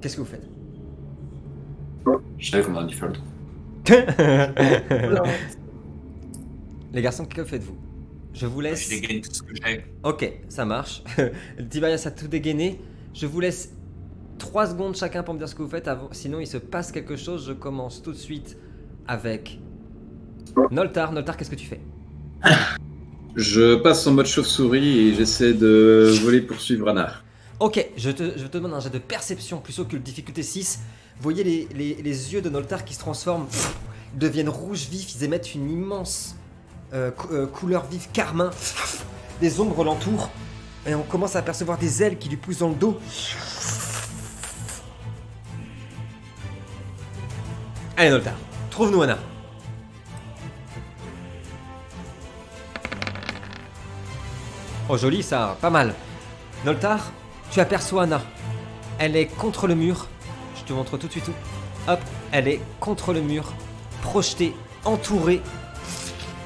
[0.00, 0.48] Qu'est-ce que vous faites?
[2.38, 3.24] Je savais qu'on aurait dû faire le tour.
[6.92, 7.76] Les garçons, que faites-vous?
[8.34, 8.82] Je vous laisse.
[8.82, 9.84] Je dégaine tout ce que j'ai.
[10.02, 11.04] Ok, ça marche.
[11.70, 12.80] Tiberias a tout dégainé.
[13.14, 13.76] Je vous laisse
[14.38, 15.86] 3 secondes chacun pour me dire ce que vous faites.
[15.86, 16.08] Avant...
[16.10, 17.46] Sinon, il se passe quelque chose.
[17.46, 18.56] Je commence tout de suite
[19.06, 19.60] avec
[20.70, 21.12] Noltar.
[21.12, 21.80] Noltar, qu'est-ce que tu fais
[23.36, 27.12] Je passe en mode chauve-souris et j'essaie de voler pour suivre Anna.
[27.60, 30.80] Ok, je te, je te demande un jet de perception plus occulte, difficulté 6.
[31.16, 33.46] Vous voyez les, les- les yeux de Noltar qui se transforment,
[34.14, 36.36] ils deviennent rouges vifs, ils émettent une immense
[36.94, 38.50] euh, cou- euh, couleur vive carmin.
[39.40, 40.30] Des ombres l'entourent
[40.86, 42.98] et on commence à apercevoir des ailes qui lui poussent dans le dos.
[47.96, 48.34] Allez Noltar,
[48.70, 49.18] trouve-nous Anna.
[54.88, 55.94] Oh joli ça, pas mal.
[56.64, 57.12] Noltar,
[57.50, 58.22] tu aperçois Anna.
[58.98, 60.06] Elle est contre le mur.
[60.56, 61.90] Je te montre tout de suite où.
[61.90, 62.00] Hop,
[62.32, 63.52] elle est contre le mur,
[64.02, 65.42] projetée, entourée,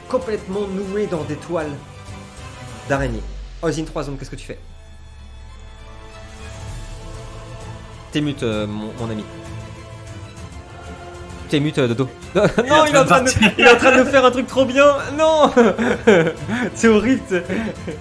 [0.09, 1.71] complètement nouée dans des toiles
[2.89, 3.23] d'araignée.
[3.63, 4.59] Ozine 3 zones, qu'est-ce que tu fais?
[8.11, 9.25] T'es mute, euh, mon, mon ami.
[11.53, 12.09] T'es mute, Dodo.
[12.35, 14.65] non, il est, en train de, il est en train de faire un truc trop
[14.65, 14.87] bien.
[15.19, 15.51] Non
[16.75, 17.21] C'est horrible.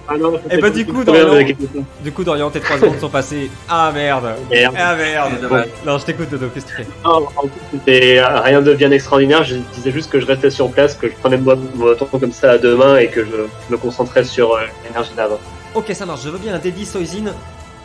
[0.08, 1.54] Ah non, Eh bah, du coup, Dorian-.
[2.02, 3.50] Du coup, Dorian, tes 3 secondes sont passées.
[3.68, 4.36] Ah merde.
[4.50, 4.74] Merde.
[4.78, 5.68] Ah merde.
[5.86, 6.48] Non, je t'écoute, Dodo.
[6.48, 6.86] Qu'est-ce que tu fais?
[7.04, 7.42] Non, en
[7.72, 9.44] c'était rien de bien extraordinaire.
[9.44, 12.32] Je disais juste que je restais sur place, que je prenais mon mon temps comme
[12.32, 15.38] ça à deux mains et que je me concentrais sur euh, l'énergie d'avant.
[15.74, 16.22] Ok, ça marche.
[16.24, 17.34] Je veux bien un Dédi Soizin.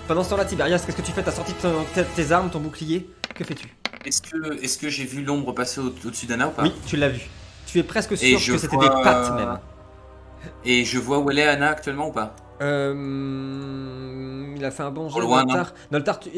[0.07, 1.23] Pendant ce temps-là, Tiberias, qu'est-ce que tu fais?
[1.23, 1.53] T'as sorti
[2.15, 3.09] tes armes, ton bouclier?
[3.35, 3.67] Que fais-tu?
[4.07, 6.63] Est-ce que, j'ai vu l'ombre passer au- au-dessus d'Anna ou pas?
[6.63, 7.21] Oui, tu l'as vu.
[7.65, 9.59] Tu es presque sûr que c'était vois- des pattes même.
[10.63, 12.33] Et je vois où elle est Anna actuellement ou pas?
[12.61, 15.21] Euh, il a fait un bon jeu.
[15.21, 16.31] Au Noltar, Noltar, tu-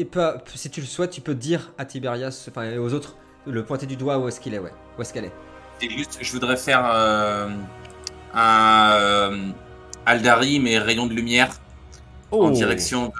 [0.54, 3.14] si tu le souhaites, tu peux dire à Tiberias, enfin et aux autres,
[3.46, 4.72] le pointer du doigt où est-ce qu'il est, ouais.
[4.98, 5.32] Où est-ce qu'elle est.
[5.80, 7.48] C'est juste, je voudrais faire euh,
[8.34, 9.48] un euh,
[10.06, 11.50] Aldari, mais rayon de lumière
[12.32, 12.44] Oh.
[12.46, 13.12] en direction de,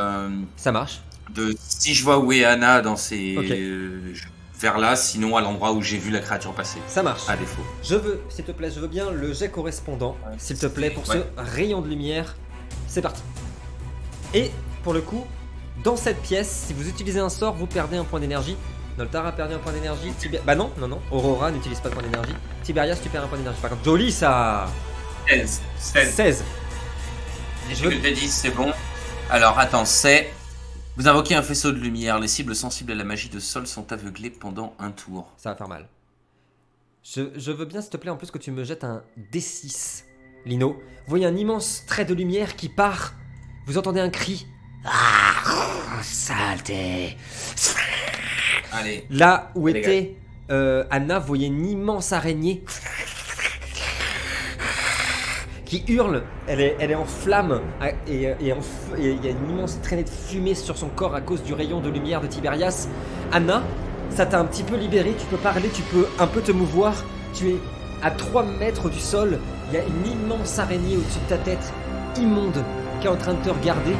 [0.00, 1.00] euh, Ça marche.
[1.30, 1.54] De.
[1.68, 3.36] Si je vois où est Anna dans ces.
[3.36, 4.12] Euh,
[4.58, 6.78] vers là, sinon à l'endroit où j'ai vu la créature passer.
[6.88, 7.28] Ça marche.
[7.28, 7.60] À défaut.
[7.82, 10.34] Je veux, s'il te plaît, je veux bien le jet correspondant, Ouais.
[10.38, 11.22] s'il te plaît, pour Ouais.
[11.36, 12.36] ce rayon de lumière.
[12.88, 13.22] C'est parti.
[14.32, 14.50] Et
[14.82, 15.26] pour le coup,
[15.84, 18.56] dans cette pièce, si vous utilisez un sort, vous perdez un point d'énergie.
[18.96, 20.10] Noltar a perdu un point d'énergie.
[20.18, 20.40] Tiber...
[20.46, 21.02] Bah non, non, non.
[21.10, 22.34] Aurora n'utilise pas de point d'énergie.
[22.64, 23.60] Tiberias, tu perds un point d'énergie.
[23.60, 24.66] Par contre, joli ça
[25.28, 25.60] 16.
[25.78, 26.14] 16.
[26.14, 26.44] 16.
[27.70, 28.72] Et Je je veux- te dis, c'est bon?
[29.28, 30.32] Alors attends, c'est.
[30.96, 32.18] Vous invoquez un faisceau de lumière.
[32.18, 35.30] Les cibles sensibles à la magie de sol sont aveuglées pendant un tour.
[35.36, 35.88] Ça va faire mal.
[37.02, 40.04] Je, je veux bien, s'il te plaît, en plus que tu me jettes un D6.
[40.46, 43.12] Lino, vous voyez un immense trait de lumière qui part.
[43.66, 44.46] Vous entendez un cri.
[44.86, 47.18] Ah, saleté.
[48.72, 49.06] Allez.
[49.10, 50.16] Là où Allez, était
[50.50, 52.64] euh, Anna, vous voyez une immense araignée
[55.66, 56.22] qui hurle.
[56.46, 60.08] Elle est, elle est en flammes ah, et, il y a une immense traînée de
[60.08, 62.88] fumée sur son corps à cause du rayon de lumière de Tiberias.
[63.32, 63.62] Anna,
[64.10, 65.14] ça t'a un petit peu libéré.
[65.18, 66.94] Tu peux parler, tu peux un peu te mouvoir.
[67.34, 67.56] Tu es
[68.02, 69.38] à 3 mètres du sol.
[69.68, 71.72] Il y a une immense araignée au-dessus de ta tête,
[72.16, 72.64] immonde,
[73.00, 73.92] qui est en train de te regarder,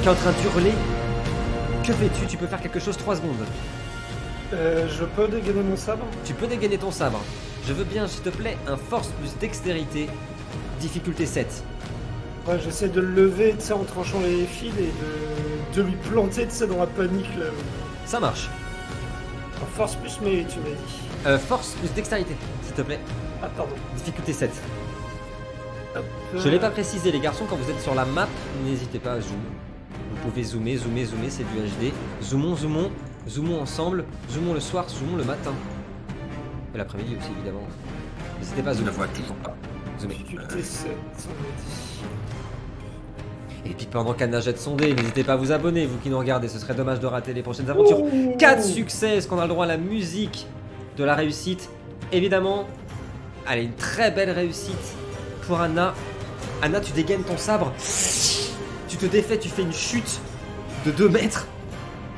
[0.00, 0.74] qui est en train d'hurler.
[1.84, 2.26] Que fais-tu?
[2.26, 3.46] Tu peux faire quelque chose 3 secondes.
[4.52, 6.04] Euh, je peux dégainer mon sabre?
[6.24, 7.20] Tu peux dégainer ton sabre.
[7.66, 10.08] Je veux bien, s'il te plaît, un force plus dextérité,
[10.80, 11.62] difficulté 7.
[12.48, 14.90] Ouais, j'essaie de le lever, tu sais, en tranchant les fils et
[15.76, 17.46] de, de lui planter, tu sais, dans la panique, là.
[18.06, 18.48] Ça marche.
[19.62, 21.00] En force plus, mais tu m'as dit.
[21.26, 22.98] Euh, force plus dextérité, s'il te plaît.
[23.42, 23.74] Ah, pardon.
[23.96, 24.50] Difficulté 7.
[25.96, 26.04] Hop.
[26.36, 28.26] Je l'ai pas précisé, les garçons, quand vous êtes sur la map,
[28.64, 29.36] n'hésitez pas à zoomer.
[30.10, 31.92] Vous pouvez zoomer, zoomer, zoomer, c'est du HD.
[32.22, 32.90] Zoomons, zoomons,
[33.28, 35.52] zoomons ensemble, zoomons le soir, zoomons le matin.
[36.74, 37.66] Et l'après-midi aussi, évidemment.
[38.38, 38.96] N'hésitez pas à Je la zoomer.
[38.96, 39.56] vois toujours pas.
[40.00, 40.14] Zoomer.
[40.16, 40.90] Difficulté 7,
[41.26, 42.00] on m'a dit.
[43.66, 46.18] Et puis pendant qu'Anna jette son dé, n'hésitez pas à vous abonner, vous qui nous
[46.18, 48.02] regardez, ce serait dommage de rater les prochaines aventures.
[48.38, 50.46] 4 succès, est-ce qu'on a le droit à la musique
[50.96, 51.68] de la réussite
[52.10, 52.66] Évidemment,
[53.46, 54.96] allez, une très belle réussite
[55.46, 55.94] pour Anna.
[56.62, 57.72] Anna, tu dégaines ton sabre,
[58.88, 60.20] tu te défais, tu fais une chute
[60.86, 61.46] de 2 mètres.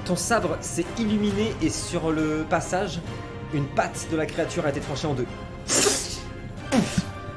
[0.05, 3.01] Ton sabre s'est illuminé et sur le passage,
[3.53, 5.27] une patte de la créature a été tranchée en deux.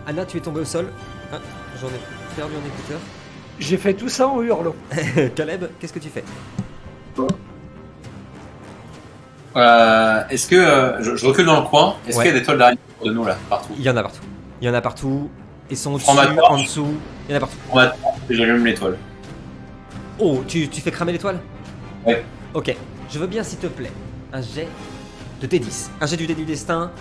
[0.07, 0.87] Anna, tu es tombée au sol.
[1.33, 1.37] Ah,
[1.81, 1.99] J'en ai
[2.35, 2.99] perdu un écouteur.
[3.59, 4.75] J'ai fait tout ça en hurlant.
[5.35, 6.23] Caleb, qu'est-ce que tu fais?
[9.55, 12.25] Euh, Est-ce que euh, je, je recule dans le coin Est-ce Ouais.
[12.25, 13.73] qu'il y a des toiles d'araignée autour de nous là, partout?
[13.77, 14.19] Il y en a partout.
[14.61, 15.29] Il y en a partout.
[15.69, 16.93] Ils sont au-dessus, en dessous.
[17.27, 17.55] Il y en a partout.
[17.71, 17.95] On va
[18.29, 18.97] j'allume l'étoile.
[20.19, 21.39] Oh, tu, tu fais cramer l'étoile
[22.05, 22.23] Ouais.
[22.53, 22.75] Ok.
[23.09, 23.91] Je veux bien, s'il te plaît,
[24.33, 24.67] un jet
[25.41, 25.89] de D10.
[26.01, 26.91] Un jet du dé du destin.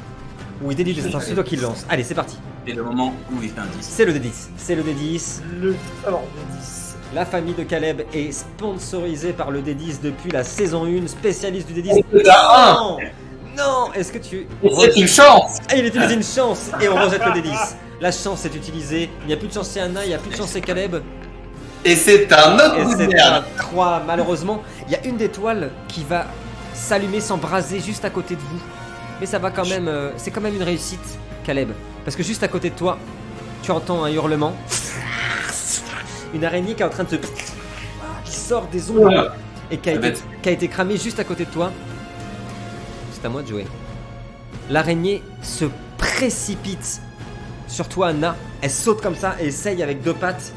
[0.63, 1.85] Oui, dé du destin, c'est toi qui le lance.
[1.89, 2.39] Allez, c'est parti.
[2.67, 3.71] Et le moment où il fait un 10.
[3.81, 4.31] C'est le D10.
[4.57, 5.41] C'est le D10.
[5.61, 5.77] Le.
[6.07, 6.97] Alors, le 10.
[7.15, 11.83] La famille de Caleb est sponsorisée par le D10 depuis la saison 1, spécialiste du
[11.83, 12.03] D10.
[12.13, 12.99] C'est la Non
[13.57, 14.47] Non Est-ce que tu.
[14.81, 17.75] C'est une chance Ah, il utilise une chance et on rejette le D10.
[18.01, 19.11] La chance est utilisée.
[19.23, 20.61] Il n'y a plus de chance chez Anna, il n'y a plus de chance chez
[20.61, 20.97] Caleb.
[21.85, 24.63] Et c'est un autre Et coup de c'est un 3, malheureusement.
[24.87, 26.27] Il y a une des toiles qui va
[26.73, 28.59] s'allumer, s'embraser juste à côté de vous.
[29.21, 29.87] Mais ça va quand même.
[29.87, 31.71] euh, c'est quand même une réussite, Caleb.
[32.05, 32.99] Parce que juste à côté de toi,
[33.63, 34.55] tu entends un hurlement.
[36.35, 37.17] Une araignée qui est en train de se.
[37.17, 39.31] qui sort des ongles
[39.71, 41.73] et qui a, été, être- qui a été cramée juste à côté de toi.
[43.13, 43.67] C'est à moi de jouer.
[44.71, 45.67] L'araignée se
[45.99, 47.01] précipite
[47.69, 48.37] sur toi, Anna.
[48.63, 50.53] Elle saute comme ça et essaye avec deux pattes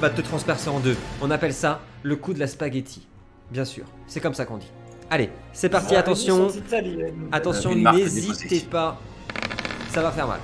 [0.00, 0.96] bah, de te transpercer en deux.
[1.22, 3.06] On appelle ça le coup de la spaghetti.
[3.50, 4.70] Bien sûr, c'est comme ça qu'on dit.
[5.10, 6.48] Allez, c'est parti, attention.
[7.30, 8.98] Attention, Euh, marque n'hésitez pas.
[9.94, 10.40] Ça va faire mal.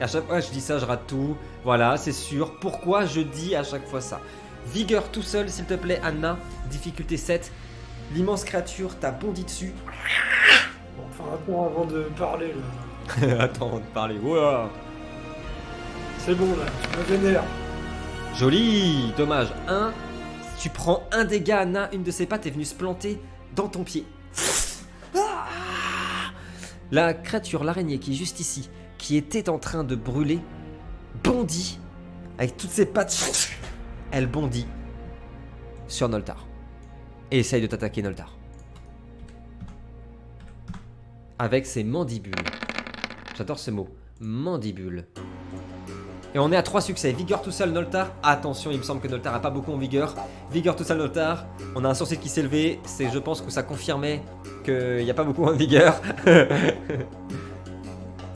[0.00, 1.36] Et à chaque fois que je dis ça, je rate tout.
[1.62, 2.58] Voilà, c'est sûr.
[2.58, 4.18] Pourquoi je dis à chaque fois ça?
[4.72, 6.38] Vigueur tout seul, s'il te plaît, Anna.
[6.70, 7.52] Difficulté 7.
[8.14, 9.74] L'immense créature t'a bondi dessus.
[10.98, 13.44] Enfin, Attends avant de parler là.
[13.44, 14.18] Attends avant de parler.
[16.16, 17.44] C'est bon là, tu me vénères.
[18.34, 19.48] Joli Dommage.
[19.68, 19.92] Un,
[20.58, 23.20] tu prends un dégât, Anna, une de ses pattes est venue se planter
[23.54, 24.06] dans ton pied.
[26.92, 28.68] La créature, l'araignée qui est juste ici,
[28.98, 30.40] qui était en train de brûler,
[31.22, 31.78] bondit
[32.38, 33.50] avec toutes ses pattes.
[34.10, 34.66] Elle bondit
[35.86, 36.46] sur Noltar.
[37.30, 38.36] Et essaye de t'attaquer, Noltar.
[41.38, 42.34] Avec ses mandibules.
[43.36, 43.88] J'adore ce mot.
[44.20, 45.06] Mandibule.
[46.34, 47.10] Et on est à 3 succès.
[47.12, 48.12] Vigueur tout seul, Noltar.
[48.22, 50.14] Attention, il me semble que Noltar a pas beaucoup en vigueur.
[50.52, 51.44] Vigueur tout seul, Noltar.
[51.74, 52.78] On a un sourcil qui s'est levé.
[52.84, 54.22] C'est, je pense que ça confirmait
[54.64, 56.00] qu'il n'y a pas beaucoup en vigueur.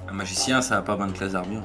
[0.08, 1.62] Un magicien, ça a pas 20 classes d'armure.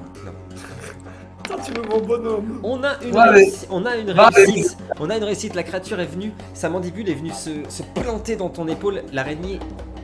[1.44, 2.60] Putain, tu veux mon bonhomme.
[2.64, 4.78] On a une, Ouais, mais- réussi- on a une réussite.
[5.00, 5.56] On a une réussite.
[5.56, 9.04] La créature est venue, sa mandibule est venue se, se planter dans ton épaule.
[9.14, 9.60] L'araignée,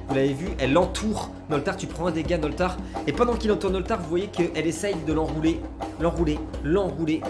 [0.07, 1.77] vous l'avez vu, elle entoure Noltar.
[1.77, 2.77] Tu prends un dégât, Noltar.
[3.07, 5.59] Et pendant qu'il entoure Noltar, vous voyez qu'elle essaye de l'enrouler,
[5.99, 7.21] l'enrouler, l'enrouler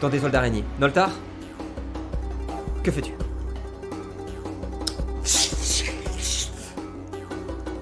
[0.00, 0.64] dans des ailes d'araignée.
[0.78, 1.10] Noltar,
[2.82, 3.12] que fais-tu?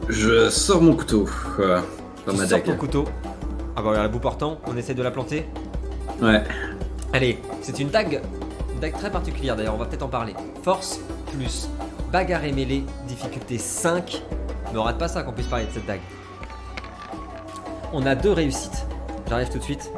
[0.08, 1.28] Je sors mon couteau.
[1.56, 1.82] Voilà.
[2.26, 3.04] Dans Tu ma sors ton couteau.
[3.76, 5.46] Ah bah la bout portant, on essaie de la planter.
[6.20, 6.42] Ouais.
[7.12, 8.20] Allez, c'est une dague,
[8.74, 10.34] une dague très particulière d'ailleurs, on va peut-être en parler.
[10.62, 10.98] Force
[11.32, 11.68] plus
[12.10, 12.84] bagarre et mêlée,
[13.18, 14.22] difficulté 5.
[14.72, 16.00] Ne rate pas ça qu'on puisse parler de cette dague.
[17.92, 18.86] On a deux réussites.
[19.28, 19.90] J'arrive tout de suite.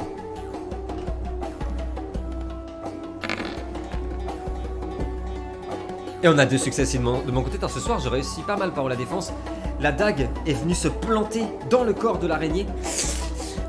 [6.23, 7.59] Et on a deux succès de mon, côté.
[7.69, 9.33] Ce soir, je réussis pas mal par la défense.
[9.81, 12.67] La dague est venue se planter dans le corps de l'araignée.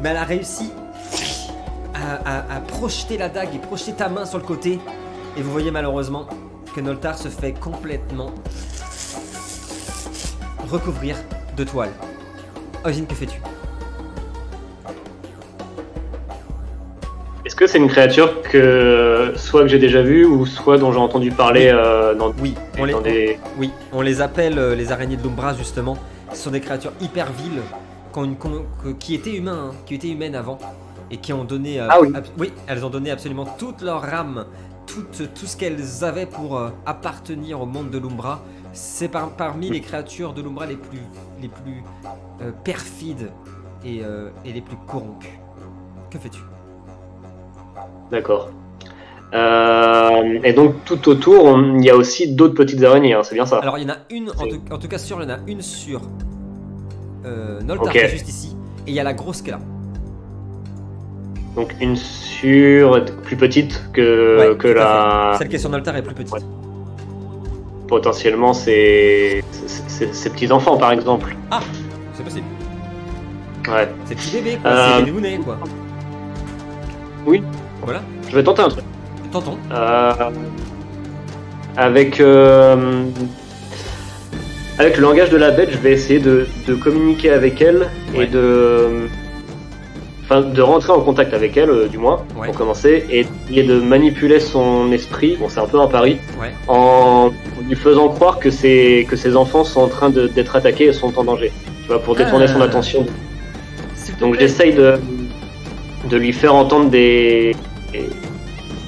[0.02, 0.72] Mais elle a réussi
[1.93, 4.80] à, à- à projeter la dague et projeter ta main sur le côté.
[5.38, 6.28] Et vous voyez malheureusement
[6.76, 8.32] que Noltar se fait complètement
[10.72, 11.15] recouvrir
[11.57, 11.89] de toile.
[12.86, 13.39] Ozine, que fais-tu?
[17.45, 20.99] Est-ce que c'est une créature que soit que j'ai déjà vue ou soit dont j'ai
[20.99, 23.39] entendu parler euh, dans, Oui, on les, dans des.
[23.57, 25.97] oui, on les appelle euh, les araignées de l'Umbra justement.
[26.34, 27.61] Ce sont des créatures hyper viles
[28.13, 30.59] qui, ont une con- que- qui étaient humains, hein, qui étaient humaines avant
[31.09, 31.80] et qui ont donné.
[31.82, 32.09] euh, Ah oui.
[32.15, 34.45] ab- oui, elles ont donné absolument toute leur âme,
[34.88, 38.41] tout, tout ce qu'elles avaient pour euh, appartenir au monde de l'Umbra.
[38.74, 41.01] C'est par- parmi les créatures de l'Umbra les plus,
[41.41, 41.84] les plus
[42.41, 43.30] euh, perfides
[43.86, 45.39] et, euh, et les plus corrompues.
[46.09, 46.39] Que fais-tu?
[48.11, 48.49] D'accord.
[49.34, 53.45] Euh, et donc tout autour, il y a aussi d'autres petites araignées, hein, c'est bien
[53.45, 53.59] ça?
[53.59, 55.36] Alors il y en a une, en tout, en tout cas sûr, il y en
[55.36, 56.01] a une sur
[57.63, 58.55] Noltar qui est juste ici.
[58.88, 59.59] Et il y a la grosse qui est là.
[61.55, 65.36] Donc une sur plus petite que, Ouais, la.
[65.38, 66.34] Celle qui est sur Noltar est plus petite.
[66.34, 66.41] Ouais.
[67.92, 69.44] Potentiellement, ses
[70.30, 71.36] petits enfants par exemple.
[72.14, 72.46] C'est possible.
[73.68, 73.89] Ouais.
[74.06, 75.58] C'est petit bébé quoi, Euh, c'est des quoi.
[77.26, 77.44] Oui.
[77.84, 78.86] Voilà, Je vais tenter un truc.
[79.34, 79.58] tentons.
[79.74, 80.14] Euh,
[81.76, 83.04] avec euh,
[84.80, 88.24] avec le langage de la bête, je vais essayer de, de communiquer avec elle Ouais.
[88.24, 89.10] et de
[90.24, 92.48] enfin de rentrer en contact avec elle euh, du moins Ouais.
[92.48, 95.36] pour commencer et, et de manipuler son esprit.
[95.38, 96.54] Bon, c'est un peu un pari Ouais.
[96.70, 97.32] en
[97.72, 100.93] lui faisant croire que ses que ses enfants sont en train de- d'être attaqués et
[100.93, 101.51] sont en danger.
[101.84, 102.53] Tu vois, pour détourner Ah.
[102.55, 103.01] son attention.
[104.19, 104.89] Donc j'essaye de,
[106.09, 107.55] de lui faire entendre des,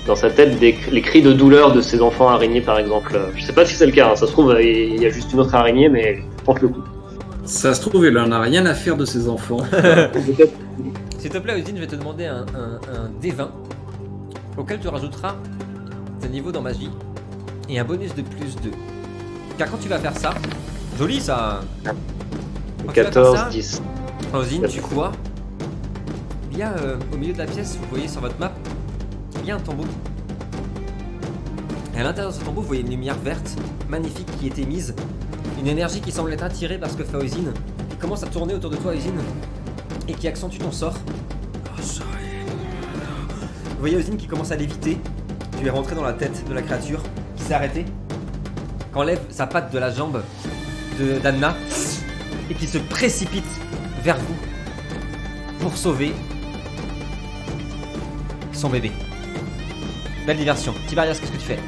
[0.05, 3.17] dans sa tête des, les cris de douleur de ses enfants araignées par exemple.
[3.35, 4.15] Je sais pas si c'est le cas, hein.
[4.17, 6.83] ça se trouve il y a juste une autre araignée mais tente le coup.
[7.45, 9.61] Ça se trouve, il en a rien à faire de ses enfants.
[11.19, 13.47] S'il te plaît, Odine, je vais te demander un, un, un D20
[14.57, 15.35] auquel tu rajouteras
[16.21, 16.89] tes niveaux dans magie
[17.69, 18.71] et un bonus de plus 2.
[19.57, 20.33] Car quand tu vas faire ça,
[20.97, 21.93] joli ça Quand
[22.79, 23.81] tu vas faire 14, ça, 10.
[24.33, 25.11] Ozine, tu vois
[26.51, 28.51] Il y a euh, au milieu de la pièce, vous voyez sur votre map,
[29.41, 29.85] il y a un tombeau.
[31.95, 33.55] Et à l'intérieur de ce tombeau, vous voyez une lumière verte,
[33.89, 34.95] magnifique, qui est émise.
[35.59, 38.71] Une énergie qui semble être attirée par ce que fait qui commence à tourner autour
[38.71, 39.19] de toi, Ozine,
[40.07, 40.95] et qui accentue ton sort.
[41.77, 44.97] Vous voyez Ozine qui commence à léviter.
[45.59, 47.03] Tu es rentré dans la tête de la créature,
[47.43, 50.23] qui s'est arrêtée, qui enlève sa patte de la jambe
[50.97, 51.55] de d'Anna,
[52.49, 53.43] et qui se précipite
[54.01, 54.35] vers vous
[55.59, 56.13] pour sauver
[58.53, 58.91] son bébé.
[60.25, 60.73] Belle diversion.
[60.87, 61.59] Tiberias, qu'est-ce que tu fais?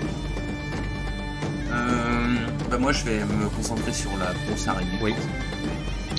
[1.72, 2.36] Euh,
[2.70, 4.98] bah moi, je vais me concentrer sur la grosse araignée.
[5.02, 5.14] Oui.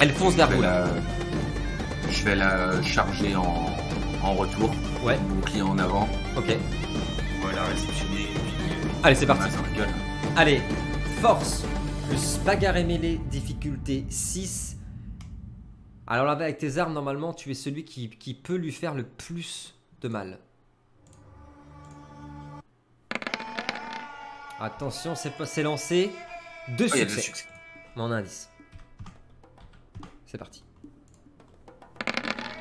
[0.00, 0.84] Elle fonce vers Je vous la,
[2.10, 3.74] je vais la charger en,
[4.22, 4.70] en retour.
[5.02, 5.18] Ouais.
[5.34, 6.06] Mon client en avant.
[6.36, 6.54] Ok.
[7.70, 8.15] Réceptionner.
[9.02, 9.54] Allez, c'est parti.
[10.36, 10.60] Allez,
[11.20, 11.64] force
[12.08, 14.76] plus bagarre et mêlée, difficulté 6.
[16.06, 19.04] Alors là, avec tes armes, normalement, tu es celui qui, qui peut lui faire le
[19.04, 20.38] plus de mal.
[24.60, 26.10] Attention, c'est lancé.
[26.76, 27.22] Deux Oh, il y a deux succès.
[27.22, 27.46] succès.
[27.94, 28.48] Mon indice.
[30.26, 30.64] C'est parti.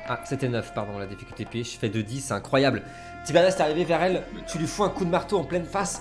[0.08, 1.64] Ah, c'était 9, pardon, la difficulté P.
[1.64, 2.82] Je fais 2-10, c'est incroyable.
[3.26, 6.00] Tiberias, t'es arrivé vers elle, tu lui fous un coup de marteau en pleine face.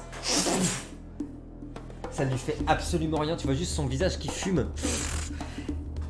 [2.11, 4.67] Ça ne lui fait absolument rien, tu vois juste son visage qui fume.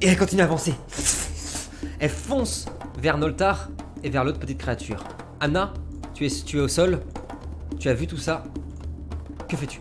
[0.02, 0.74] Et elle continue à avancer.
[2.00, 2.66] Elle fonce
[3.00, 3.70] vers Noltar
[4.04, 5.04] et vers l'autre petite créature.
[5.40, 5.74] Anna,
[6.14, 7.00] tu es, tu es au sol.
[7.80, 8.44] Tu as vu tout ça.
[9.48, 9.80] Que fais-tu?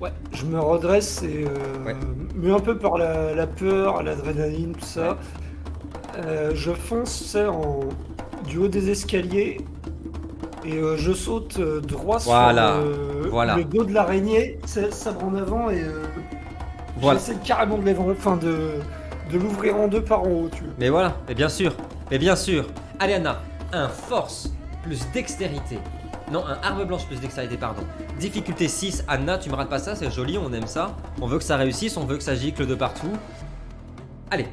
[0.00, 1.94] Ouais, je me redresse et euh, Ouais.
[2.34, 5.18] mais un peu par la, la peur, l'adrénaline, tout ça.
[6.18, 7.80] Euh, je fonce en,
[8.46, 9.58] du haut des escaliers
[10.64, 12.84] et euh, je saute euh, droit Voilà, sur
[13.22, 13.56] le, voilà.
[13.56, 16.02] le dos de l'araignée, c'est- sabre en avant et euh,
[16.98, 17.18] Voilà.
[17.18, 18.70] j'essaie carrément de enfin de,
[19.32, 20.72] de l'ouvrir en deux par en haut, tu vois.
[20.78, 21.74] Mais voilà, mais bien sûr,
[22.10, 22.66] mais bien sûr.
[22.98, 23.40] Allez Anna,
[23.72, 24.52] un force
[24.82, 25.78] plus dextérité.
[26.32, 27.82] Non, un arme blanche plus dextérité, pardon.
[28.18, 30.96] Difficulté 6, Anna, tu me rates pas ça, c'est joli, on aime ça.
[31.20, 33.12] On veut que ça réussisse, on veut que ça gicle de partout.
[34.30, 34.46] Allez,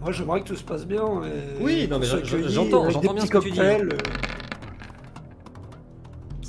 [0.00, 1.02] Moi j'aimerais que tout se passe bien.
[1.24, 3.26] et Oui, non, mais qu'on je- soit je- accueillis j'entends- avec j'entends des bien petits
[3.26, 3.56] ce que tu dis.
[3.58, 4.25] cocktails, euh.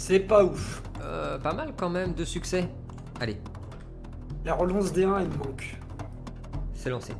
[0.07, 0.81] C'est pas ouf.
[1.01, 2.69] euh, pas mal quand même de succès.
[3.19, 3.37] Allez,
[4.45, 5.77] La relance des 1 elle me manque.
[6.73, 7.11] c'est lancé.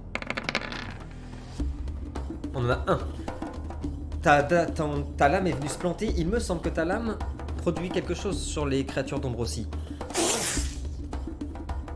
[2.56, 3.00] On en a un.
[4.22, 7.18] Ta, ta, ta lame est venue se planter, il me semble que ta lame
[7.58, 9.68] produit quelque chose sur les créatures d'ombre aussi.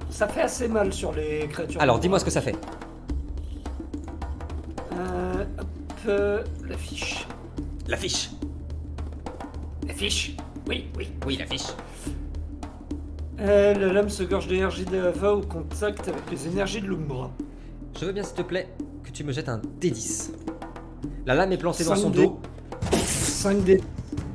[0.10, 1.82] Ça fait assez mal sur les créatures.
[1.82, 2.56] Alors dis-moi ce que ça fait.
[4.94, 5.68] Euh, hop,
[6.08, 7.26] euh, la fiche.
[7.88, 8.32] La fiche.
[9.88, 10.36] La fiche
[10.68, 11.10] Oui, oui.
[11.26, 11.68] Oui, la fiche.
[13.40, 17.32] Euh, la lame se gorge d'énergie de lava au contact avec les énergies de l'Umbra.
[18.00, 18.70] Je veux bien, s'il te plaît,
[19.04, 20.30] que tu me jettes un D10.
[21.26, 22.40] La lame est plantée dans son dos.
[22.94, 23.82] 5 d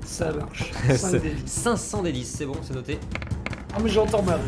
[0.04, 0.72] Ça marche.
[0.94, 2.98] 5 d 500 D10, c'est bon, c'est noté.
[3.74, 4.40] Ah, mais j'entends mal.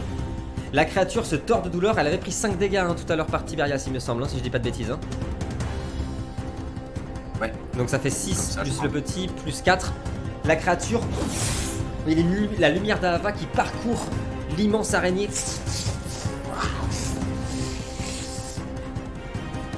[0.72, 1.98] La créature se tord de douleur.
[1.98, 4.28] Elle avait pris 5 dégâts hein, tout à l'heure par Tiberias, il me semble, hein,
[4.28, 4.90] si je dis pas de bêtises.
[4.90, 4.98] hein.
[7.40, 7.52] Ouais.
[7.76, 9.92] Donc ça fait Comme 6 ça, je plus le petit, plus 4.
[10.44, 11.00] La créature.
[12.14, 14.06] Lu- la lumière d'Ava qui parcourt
[14.56, 15.28] l'immense araignée.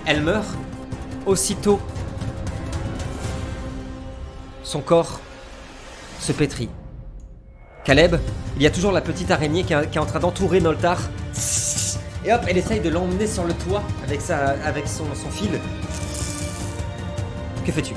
[0.07, 0.47] Elle meurt.
[1.27, 1.79] Aussitôt,
[4.63, 5.21] son corps
[6.19, 6.71] se pétrit.
[7.85, 8.17] Caleb,
[8.57, 10.99] il y a toujours la petite araignée qui est, en train d'entourer Noltar.
[12.25, 15.51] Et hop, elle essaye de l'emmener sur le toit avec, sa, avec son fil.
[17.65, 17.95] Que fais-tu?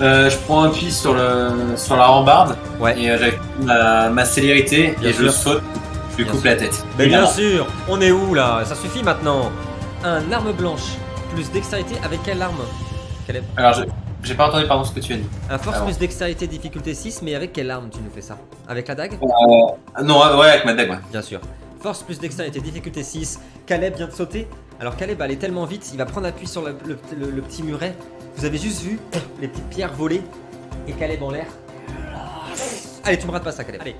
[0.00, 3.00] Euh, je prends appui sur, le, sur la rambarde Ouais.
[3.00, 5.24] et euh, j'active ma, ma célérité Bien et sûr.
[5.24, 5.62] je saute.
[6.12, 6.50] Je lui Bien coupe sûr.
[6.50, 6.84] la tête.
[6.98, 8.62] Mais bien sûr, on est où là?
[8.64, 9.50] Ça suffit maintenant.
[10.04, 10.96] Un arme blanche
[11.34, 12.56] plus dextérité avec quelle arme?
[13.26, 13.84] Caleb Alors, je-
[14.22, 15.26] j'ai pas entendu pardon ce que tu as dit.
[15.50, 15.88] Un force Alors.
[15.88, 18.36] plus dextérité difficulté 6, mais avec quelle arme tu nous fais ça?
[18.68, 19.18] Avec la dague?
[19.94, 20.98] Ah, Non, ouais, ouais, avec ma dague, ouais.
[21.10, 21.40] Bien sûr.
[21.80, 23.40] Force plus dextérité, difficulté 6.
[23.66, 24.46] Caleb vient de sauter.
[24.80, 27.62] Alors Caleb aller tellement vite, il va prendre appui sur le, le- le- le petit
[27.62, 27.94] muret.
[28.36, 28.98] Vous avez juste vu
[29.40, 30.22] les petites pierres voler
[30.86, 31.46] et Caleb en l'air.
[33.04, 33.80] Allez, tu me rates pas ça, Caleb.
[33.80, 33.96] Allez.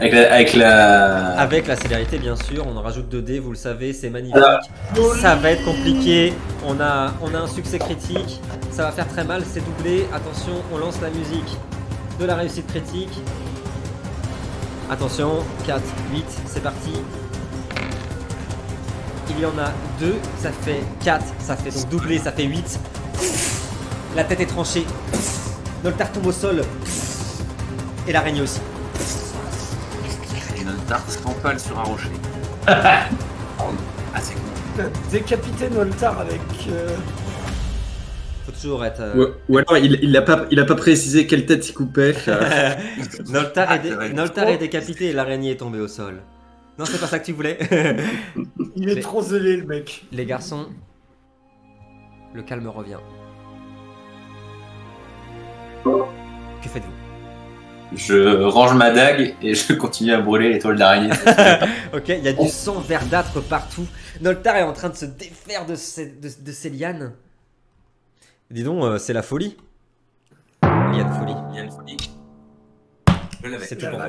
[0.00, 0.32] Avec la.
[0.32, 1.28] Avec la...
[1.38, 4.36] Avec la célérité, bien sûr, on en rajoute 2 dés, vous le savez, c'est magnifique.
[4.36, 4.60] Alors.
[5.20, 6.32] Ça va être compliqué.
[6.66, 8.40] On a, on a un succès critique.
[8.70, 10.06] Ça va faire très mal, c'est doublé.
[10.12, 11.56] Attention, on lance la musique
[12.18, 13.20] de la réussite critique.
[14.90, 15.82] Attention, 4,
[16.12, 16.92] 8, c'est parti.
[19.30, 22.80] Il y en a 2, ça fait 4, ça fait donc doublé, ça fait 8.
[24.16, 24.84] La tête est tranchée.
[25.84, 26.62] Noltar tombe au sol.
[28.06, 28.60] Et l'araignée aussi.
[30.56, 32.08] Et Dark s'empale sur un rocher.
[32.66, 33.06] ah,
[34.20, 34.40] c'est con.
[34.76, 36.40] T'as décapité Noltar avec.
[36.70, 36.88] euh,
[38.46, 39.00] Faut toujours être.
[39.00, 41.72] euh, Ou, ou alors, il, il, a pas, il a pas précisé quelle tête il
[41.74, 42.14] coupait.
[42.28, 42.74] euh.
[43.28, 44.12] Noltar, Ah, est, dé-.
[44.14, 46.22] Noltar est décapité et l'araignée est tombée au sol.
[46.78, 47.58] Non, c'est pas ça que tu voulais.
[48.76, 50.04] Il est trop zélé le mec.
[50.12, 50.68] Les garçons,
[52.34, 52.98] le calme revient.
[55.84, 56.92] Que faites-vous?
[57.94, 61.10] Je range ma dague et je continue à brûler les toiles d'araignée.
[61.94, 63.86] Ok, il y a du sang verdâtre partout.
[64.22, 67.12] Noltar est en train de se défaire de ses, de, de ses lianes.
[68.50, 69.56] Dis donc, euh, c'est la folie.
[70.62, 71.34] Liane folie.
[71.50, 71.96] Il y a une folie.
[73.42, 73.66] Je l'avais.
[73.66, 74.00] C'est tout pour.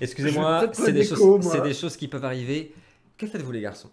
[0.00, 2.74] Excusez-moi, des, choses, c'est des choses qui peuvent arriver.
[3.16, 3.90] Que faites-vous les garçons?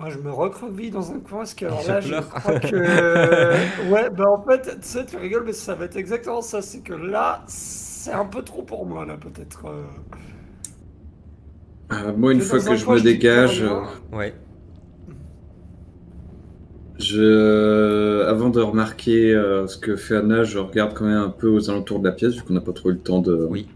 [0.00, 3.90] Moi, je me recroqueville dans un coin, parce que alors là, je crois que...
[3.90, 6.62] ouais, bah en fait, tu sais, tu rigoles, mais ça va être exactement ça.
[6.62, 9.66] C'est que là, c'est un peu trop pour moi, là, peut-être.
[9.66, 9.84] euh.
[11.92, 13.64] Euh, moi, une fois que un je coin, me je dégage.
[14.12, 14.34] Ouais.
[16.98, 18.22] je...
[18.26, 21.70] avant de remarquer euh, ce que fait Anna, je regarde quand même un peu aux
[21.70, 23.46] alentours de la pièce, vu qu'on n'a pas trop eu le temps de...
[23.50, 23.68] Oui.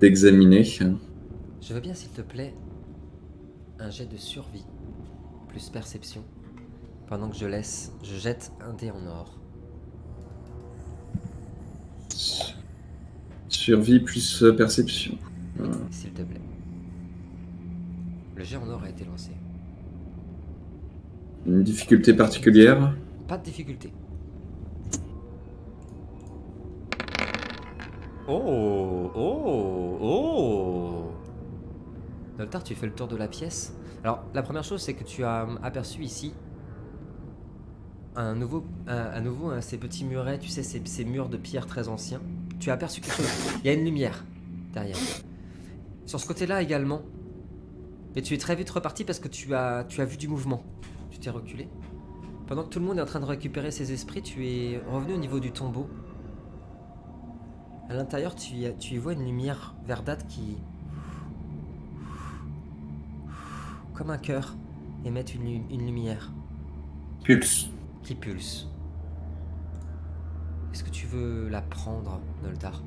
[0.00, 0.64] d'examiner.
[0.64, 2.54] Je veux bien, s'il te plaît,
[3.78, 4.66] un jet de survie
[5.54, 6.24] plus perception.
[7.06, 9.38] Pendant que je laisse, je jette un dé en or.
[13.48, 15.16] Survie plus euh, perception.
[15.92, 16.40] S'il te plaît.
[18.34, 19.30] Le jet en or a été lancé.
[21.46, 22.92] Une difficulté particulière
[23.28, 23.92] Pas de difficulté.
[28.26, 31.12] Oh Oh Oh
[32.38, 33.74] Noltar, tu fais le tour de la pièce.
[34.02, 36.34] Alors, la première chose, c'est que tu as aperçu ici
[38.16, 42.20] un nouveau, un, nouveau ces petits murets, tu sais, ces, murs de pierre très anciens.
[42.60, 43.30] Tu as aperçu quelque chose.
[43.62, 44.24] Il y a une lumière
[44.72, 44.96] derrière.
[46.06, 47.02] Sur ce côté-là également.
[48.16, 50.62] Et tu es très vite reparti parce que tu as, tu as vu du mouvement.
[51.10, 51.68] Tu t'es reculé.
[52.46, 55.14] Pendant que tout le monde est en train de récupérer ses esprits, tu es revenu
[55.14, 55.88] au niveau du tombeau.
[57.88, 60.58] À l'intérieur, tu, tu y vois une lumière verdâtre qui.
[63.94, 64.56] Comme un cœur,
[65.04, 66.32] émet une, une lumière
[67.24, 67.68] Pulse.
[68.02, 68.68] qui pulse.
[70.72, 72.82] Est-ce que tu veux la prendre, Noldar?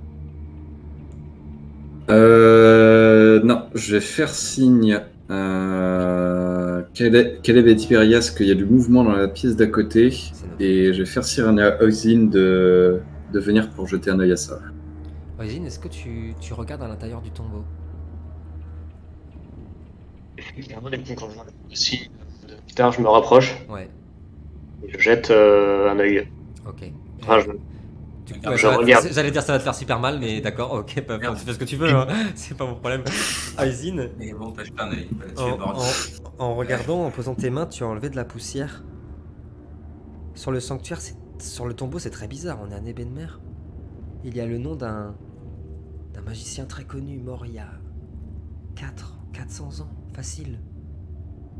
[2.10, 5.00] Euh, non, je vais faire signe
[5.30, 10.14] à Caleb et Tiberias qu'il y a du mouvement dans la pièce d'à côté.
[10.60, 13.02] Et je vais faire signe à Oisin de,
[13.34, 14.60] de venir pour jeter un œil à ça.
[15.40, 17.64] Oisin, est-ce que tu, tu regardes à l'intérieur du tombeau?
[21.74, 22.10] Si,
[22.66, 23.90] plus tard, je me rapproche Ouais,
[24.84, 26.28] et je jette euh, un œil.
[26.68, 26.92] ok.
[27.22, 27.58] Enfin, je- ouais.
[29.12, 31.54] J'allais dire ça va te faire super mal, mais d'accord, ok, pas- pas- tu fais
[31.54, 33.04] ce que tu veux, hein, c'est pas mon problème.
[33.60, 35.08] Oisin, Mais bon, t'as jeté un œil.
[36.40, 38.84] En, regardant, en posant tes mains, tu as enlevé de la poussière.
[40.36, 42.60] Sur le sanctuaire, c'est- sur le tombeau, c'est très bizarre.
[42.62, 43.28] On est à Nebenmer.
[44.24, 45.16] Il y a le nom d'un
[46.14, 47.70] d'un magicien très connu, mort il y a
[48.76, 50.58] 4, 400 ans, facile.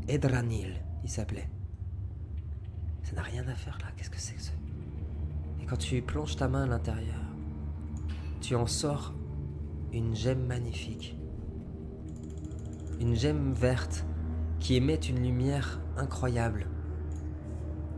[0.08, 1.48] Edranil, il s'appelait.
[3.04, 4.52] Ça n'a rien à faire là, qu'est-ce que c'est que ça?
[5.62, 7.22] Et quand tu plonges ta main à l'intérieur,
[8.40, 9.14] tu en sors
[9.92, 11.16] une gemme magnifique.
[12.98, 14.04] Une gemme verte
[14.58, 16.66] qui émet une lumière incroyable.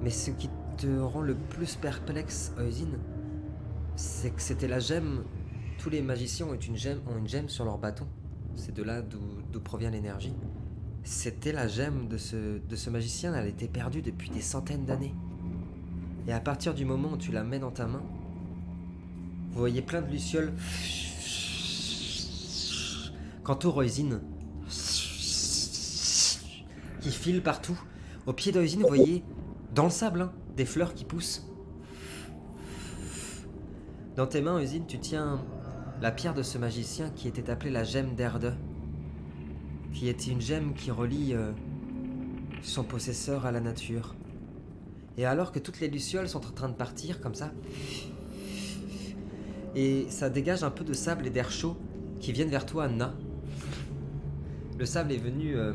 [0.03, 2.99] Mais ce qui te rend le plus perplexe, Oisin,
[3.97, 5.25] c'est que c'était la gemme.
[5.79, 8.07] Tous les magiciens ont une gemme, ont une gemme sur leur bâton.
[8.57, 10.35] C'est de là d'où provient l'énergie.
[11.03, 15.15] C'était la gemme de ce, de ce magicien, elle était perdue depuis des centaines d'années.
[16.29, 18.03] Et à partir du moment où tu la mets dans ta main,
[19.51, 20.53] vous voyez plein de lucioles.
[23.43, 24.21] Quant au Roisin,
[27.01, 27.81] qui file partout.
[28.27, 29.25] Au pied d'Oisin, vous voyez,
[29.75, 31.47] dans le sable, hein, des fleurs qui poussent.
[34.17, 35.45] Dans tes mains, Oisin, tu tiens
[36.01, 38.57] la pierre de ce magicien qui était appelée la gemme d'Erde,
[40.01, 41.53] qui est une gemme qui relie euh,
[42.63, 44.15] son possesseur à la nature?
[45.19, 47.53] Et alors que toutes les lucioles sont en train de partir comme ça,
[49.75, 51.77] et ça dégage un peu de sable et d'air chaud
[52.19, 53.15] qui viennent vers toi, Anna.
[54.79, 55.75] Le sable est venu euh,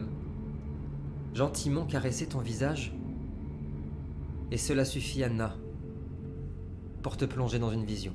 [1.36, 2.96] gentiment caresser ton visage.
[4.50, 5.56] Et cela suffit, Anna,
[7.04, 8.14] pour te plonger dans une vision.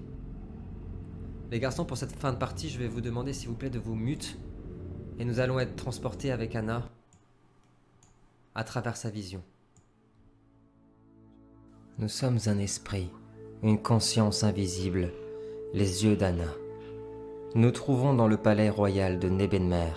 [1.52, 3.78] Les garçons, pour cette fin de partie, je vais vous demander s'il vous plaît de
[3.78, 4.36] vous mute.
[5.20, 6.88] Et nous allons être transportés avec Anna
[8.54, 9.42] à travers sa vision.
[11.98, 13.10] Nous sommes un esprit,
[13.62, 15.12] une conscience invisible,
[15.74, 16.48] les yeux d'Anna.
[17.54, 19.92] Nous trouvons dans le palais royal de Nebenmer.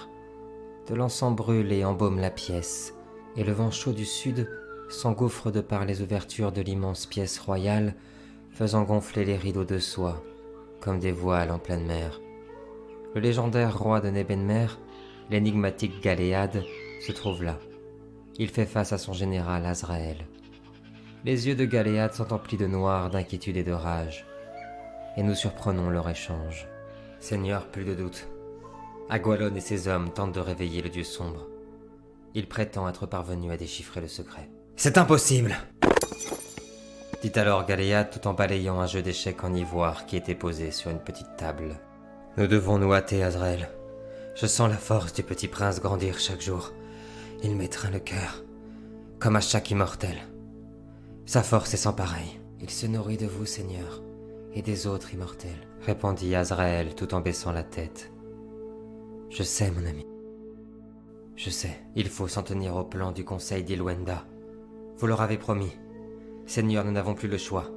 [0.89, 2.93] De l'encens brûle et embaume la pièce,
[3.37, 4.49] et le vent chaud du sud
[4.89, 7.95] s'engouffre de par les ouvertures de l'immense pièce royale,
[8.51, 10.21] faisant gonfler les rideaux de soie,
[10.81, 12.19] comme des voiles en pleine mer.
[13.15, 14.67] Le légendaire roi de Nebenmer,
[15.33, 16.63] l'énigmatique Galéade,
[17.01, 17.57] se trouve là.
[18.37, 20.27] Il fait face à son général Azraël.
[21.25, 24.27] Les yeux de Galéade sont emplis de noir, d'inquiétude et de rage,
[25.17, 26.67] et nous surprenons leur échange.
[27.19, 28.27] Seigneur, plus de doute.
[29.09, 31.47] Agualon et ses hommes tentent de réveiller le dieu sombre.
[32.35, 34.49] Il prétend être parvenu à déchiffrer le secret.
[34.75, 35.57] C'est impossible
[37.23, 40.91] dit alors Galéade tout en balayant un jeu d'échecs en ivoire qui était posé sur
[40.91, 41.79] une petite table.
[42.35, 43.69] Nous devons nous hâter, Azrael.
[44.35, 46.71] Je sens la force du petit prince grandir chaque jour.
[47.43, 48.43] Il m'étreint le cœur.
[49.19, 50.17] comme à chaque immortel.
[51.25, 52.41] Sa force est sans pareil.
[52.59, 54.03] Il se nourrit de vous, Seigneur,
[54.53, 58.11] et des autres immortels, répondit Azrael tout en baissant la tête.
[59.29, 60.05] Je sais, mon ami.
[61.37, 64.25] Je sais, il faut s'en tenir au plan du conseil d'Ilwenda.
[64.97, 65.71] Vous leur avez promis.
[66.45, 67.71] Seigneur, nous n'avons plus le choix.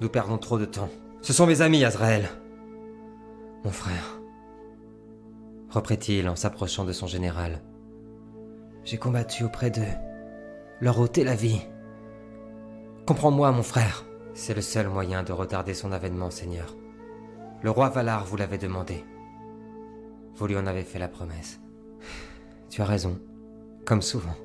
[0.00, 0.88] Nous perdons trop de temps.
[1.20, 2.30] Ce sont mes amis, Azrael.
[3.62, 4.17] Mon frère.
[5.70, 7.60] Reprit-il en s'approchant de son général.
[8.84, 9.82] J'ai combattu auprès d'eux.
[10.80, 11.60] Leur ôter la vie.
[13.06, 14.06] Comprends-moi, mon frère.
[14.32, 16.74] C'est le seul moyen de retarder son avènement, Seigneur.
[17.62, 19.04] Le roi Valar vous l'avait demandé.
[20.36, 21.60] Vous lui en avez fait la promesse.
[22.70, 23.18] Tu as raison,
[23.84, 24.36] comme souvent.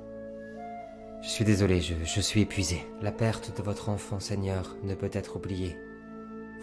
[1.22, 2.86] Je suis désolé, je, je suis épuisé.
[3.02, 5.78] La perte de votre enfant, Seigneur, ne peut être oubliée.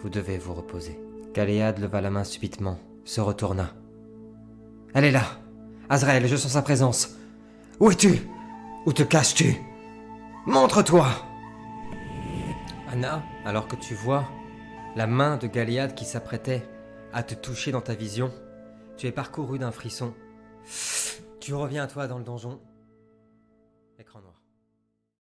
[0.01, 0.99] Vous devez vous reposer.
[1.33, 3.73] Galéade leva la main subitement, se retourna.
[4.93, 5.25] Elle est là.
[5.89, 7.15] Azrael, je sens sa présence.
[7.79, 8.21] Où es-tu?
[8.85, 9.55] Où te caches-tu?
[10.45, 11.07] Montre-toi.
[12.91, 14.25] Anna, alors que tu vois
[14.95, 16.67] la main de Galéade qui s'apprêtait
[17.13, 18.31] à te toucher dans ta vision,
[18.97, 20.13] tu es parcouru d'un frisson.
[21.39, 22.59] Tu reviens à toi dans le donjon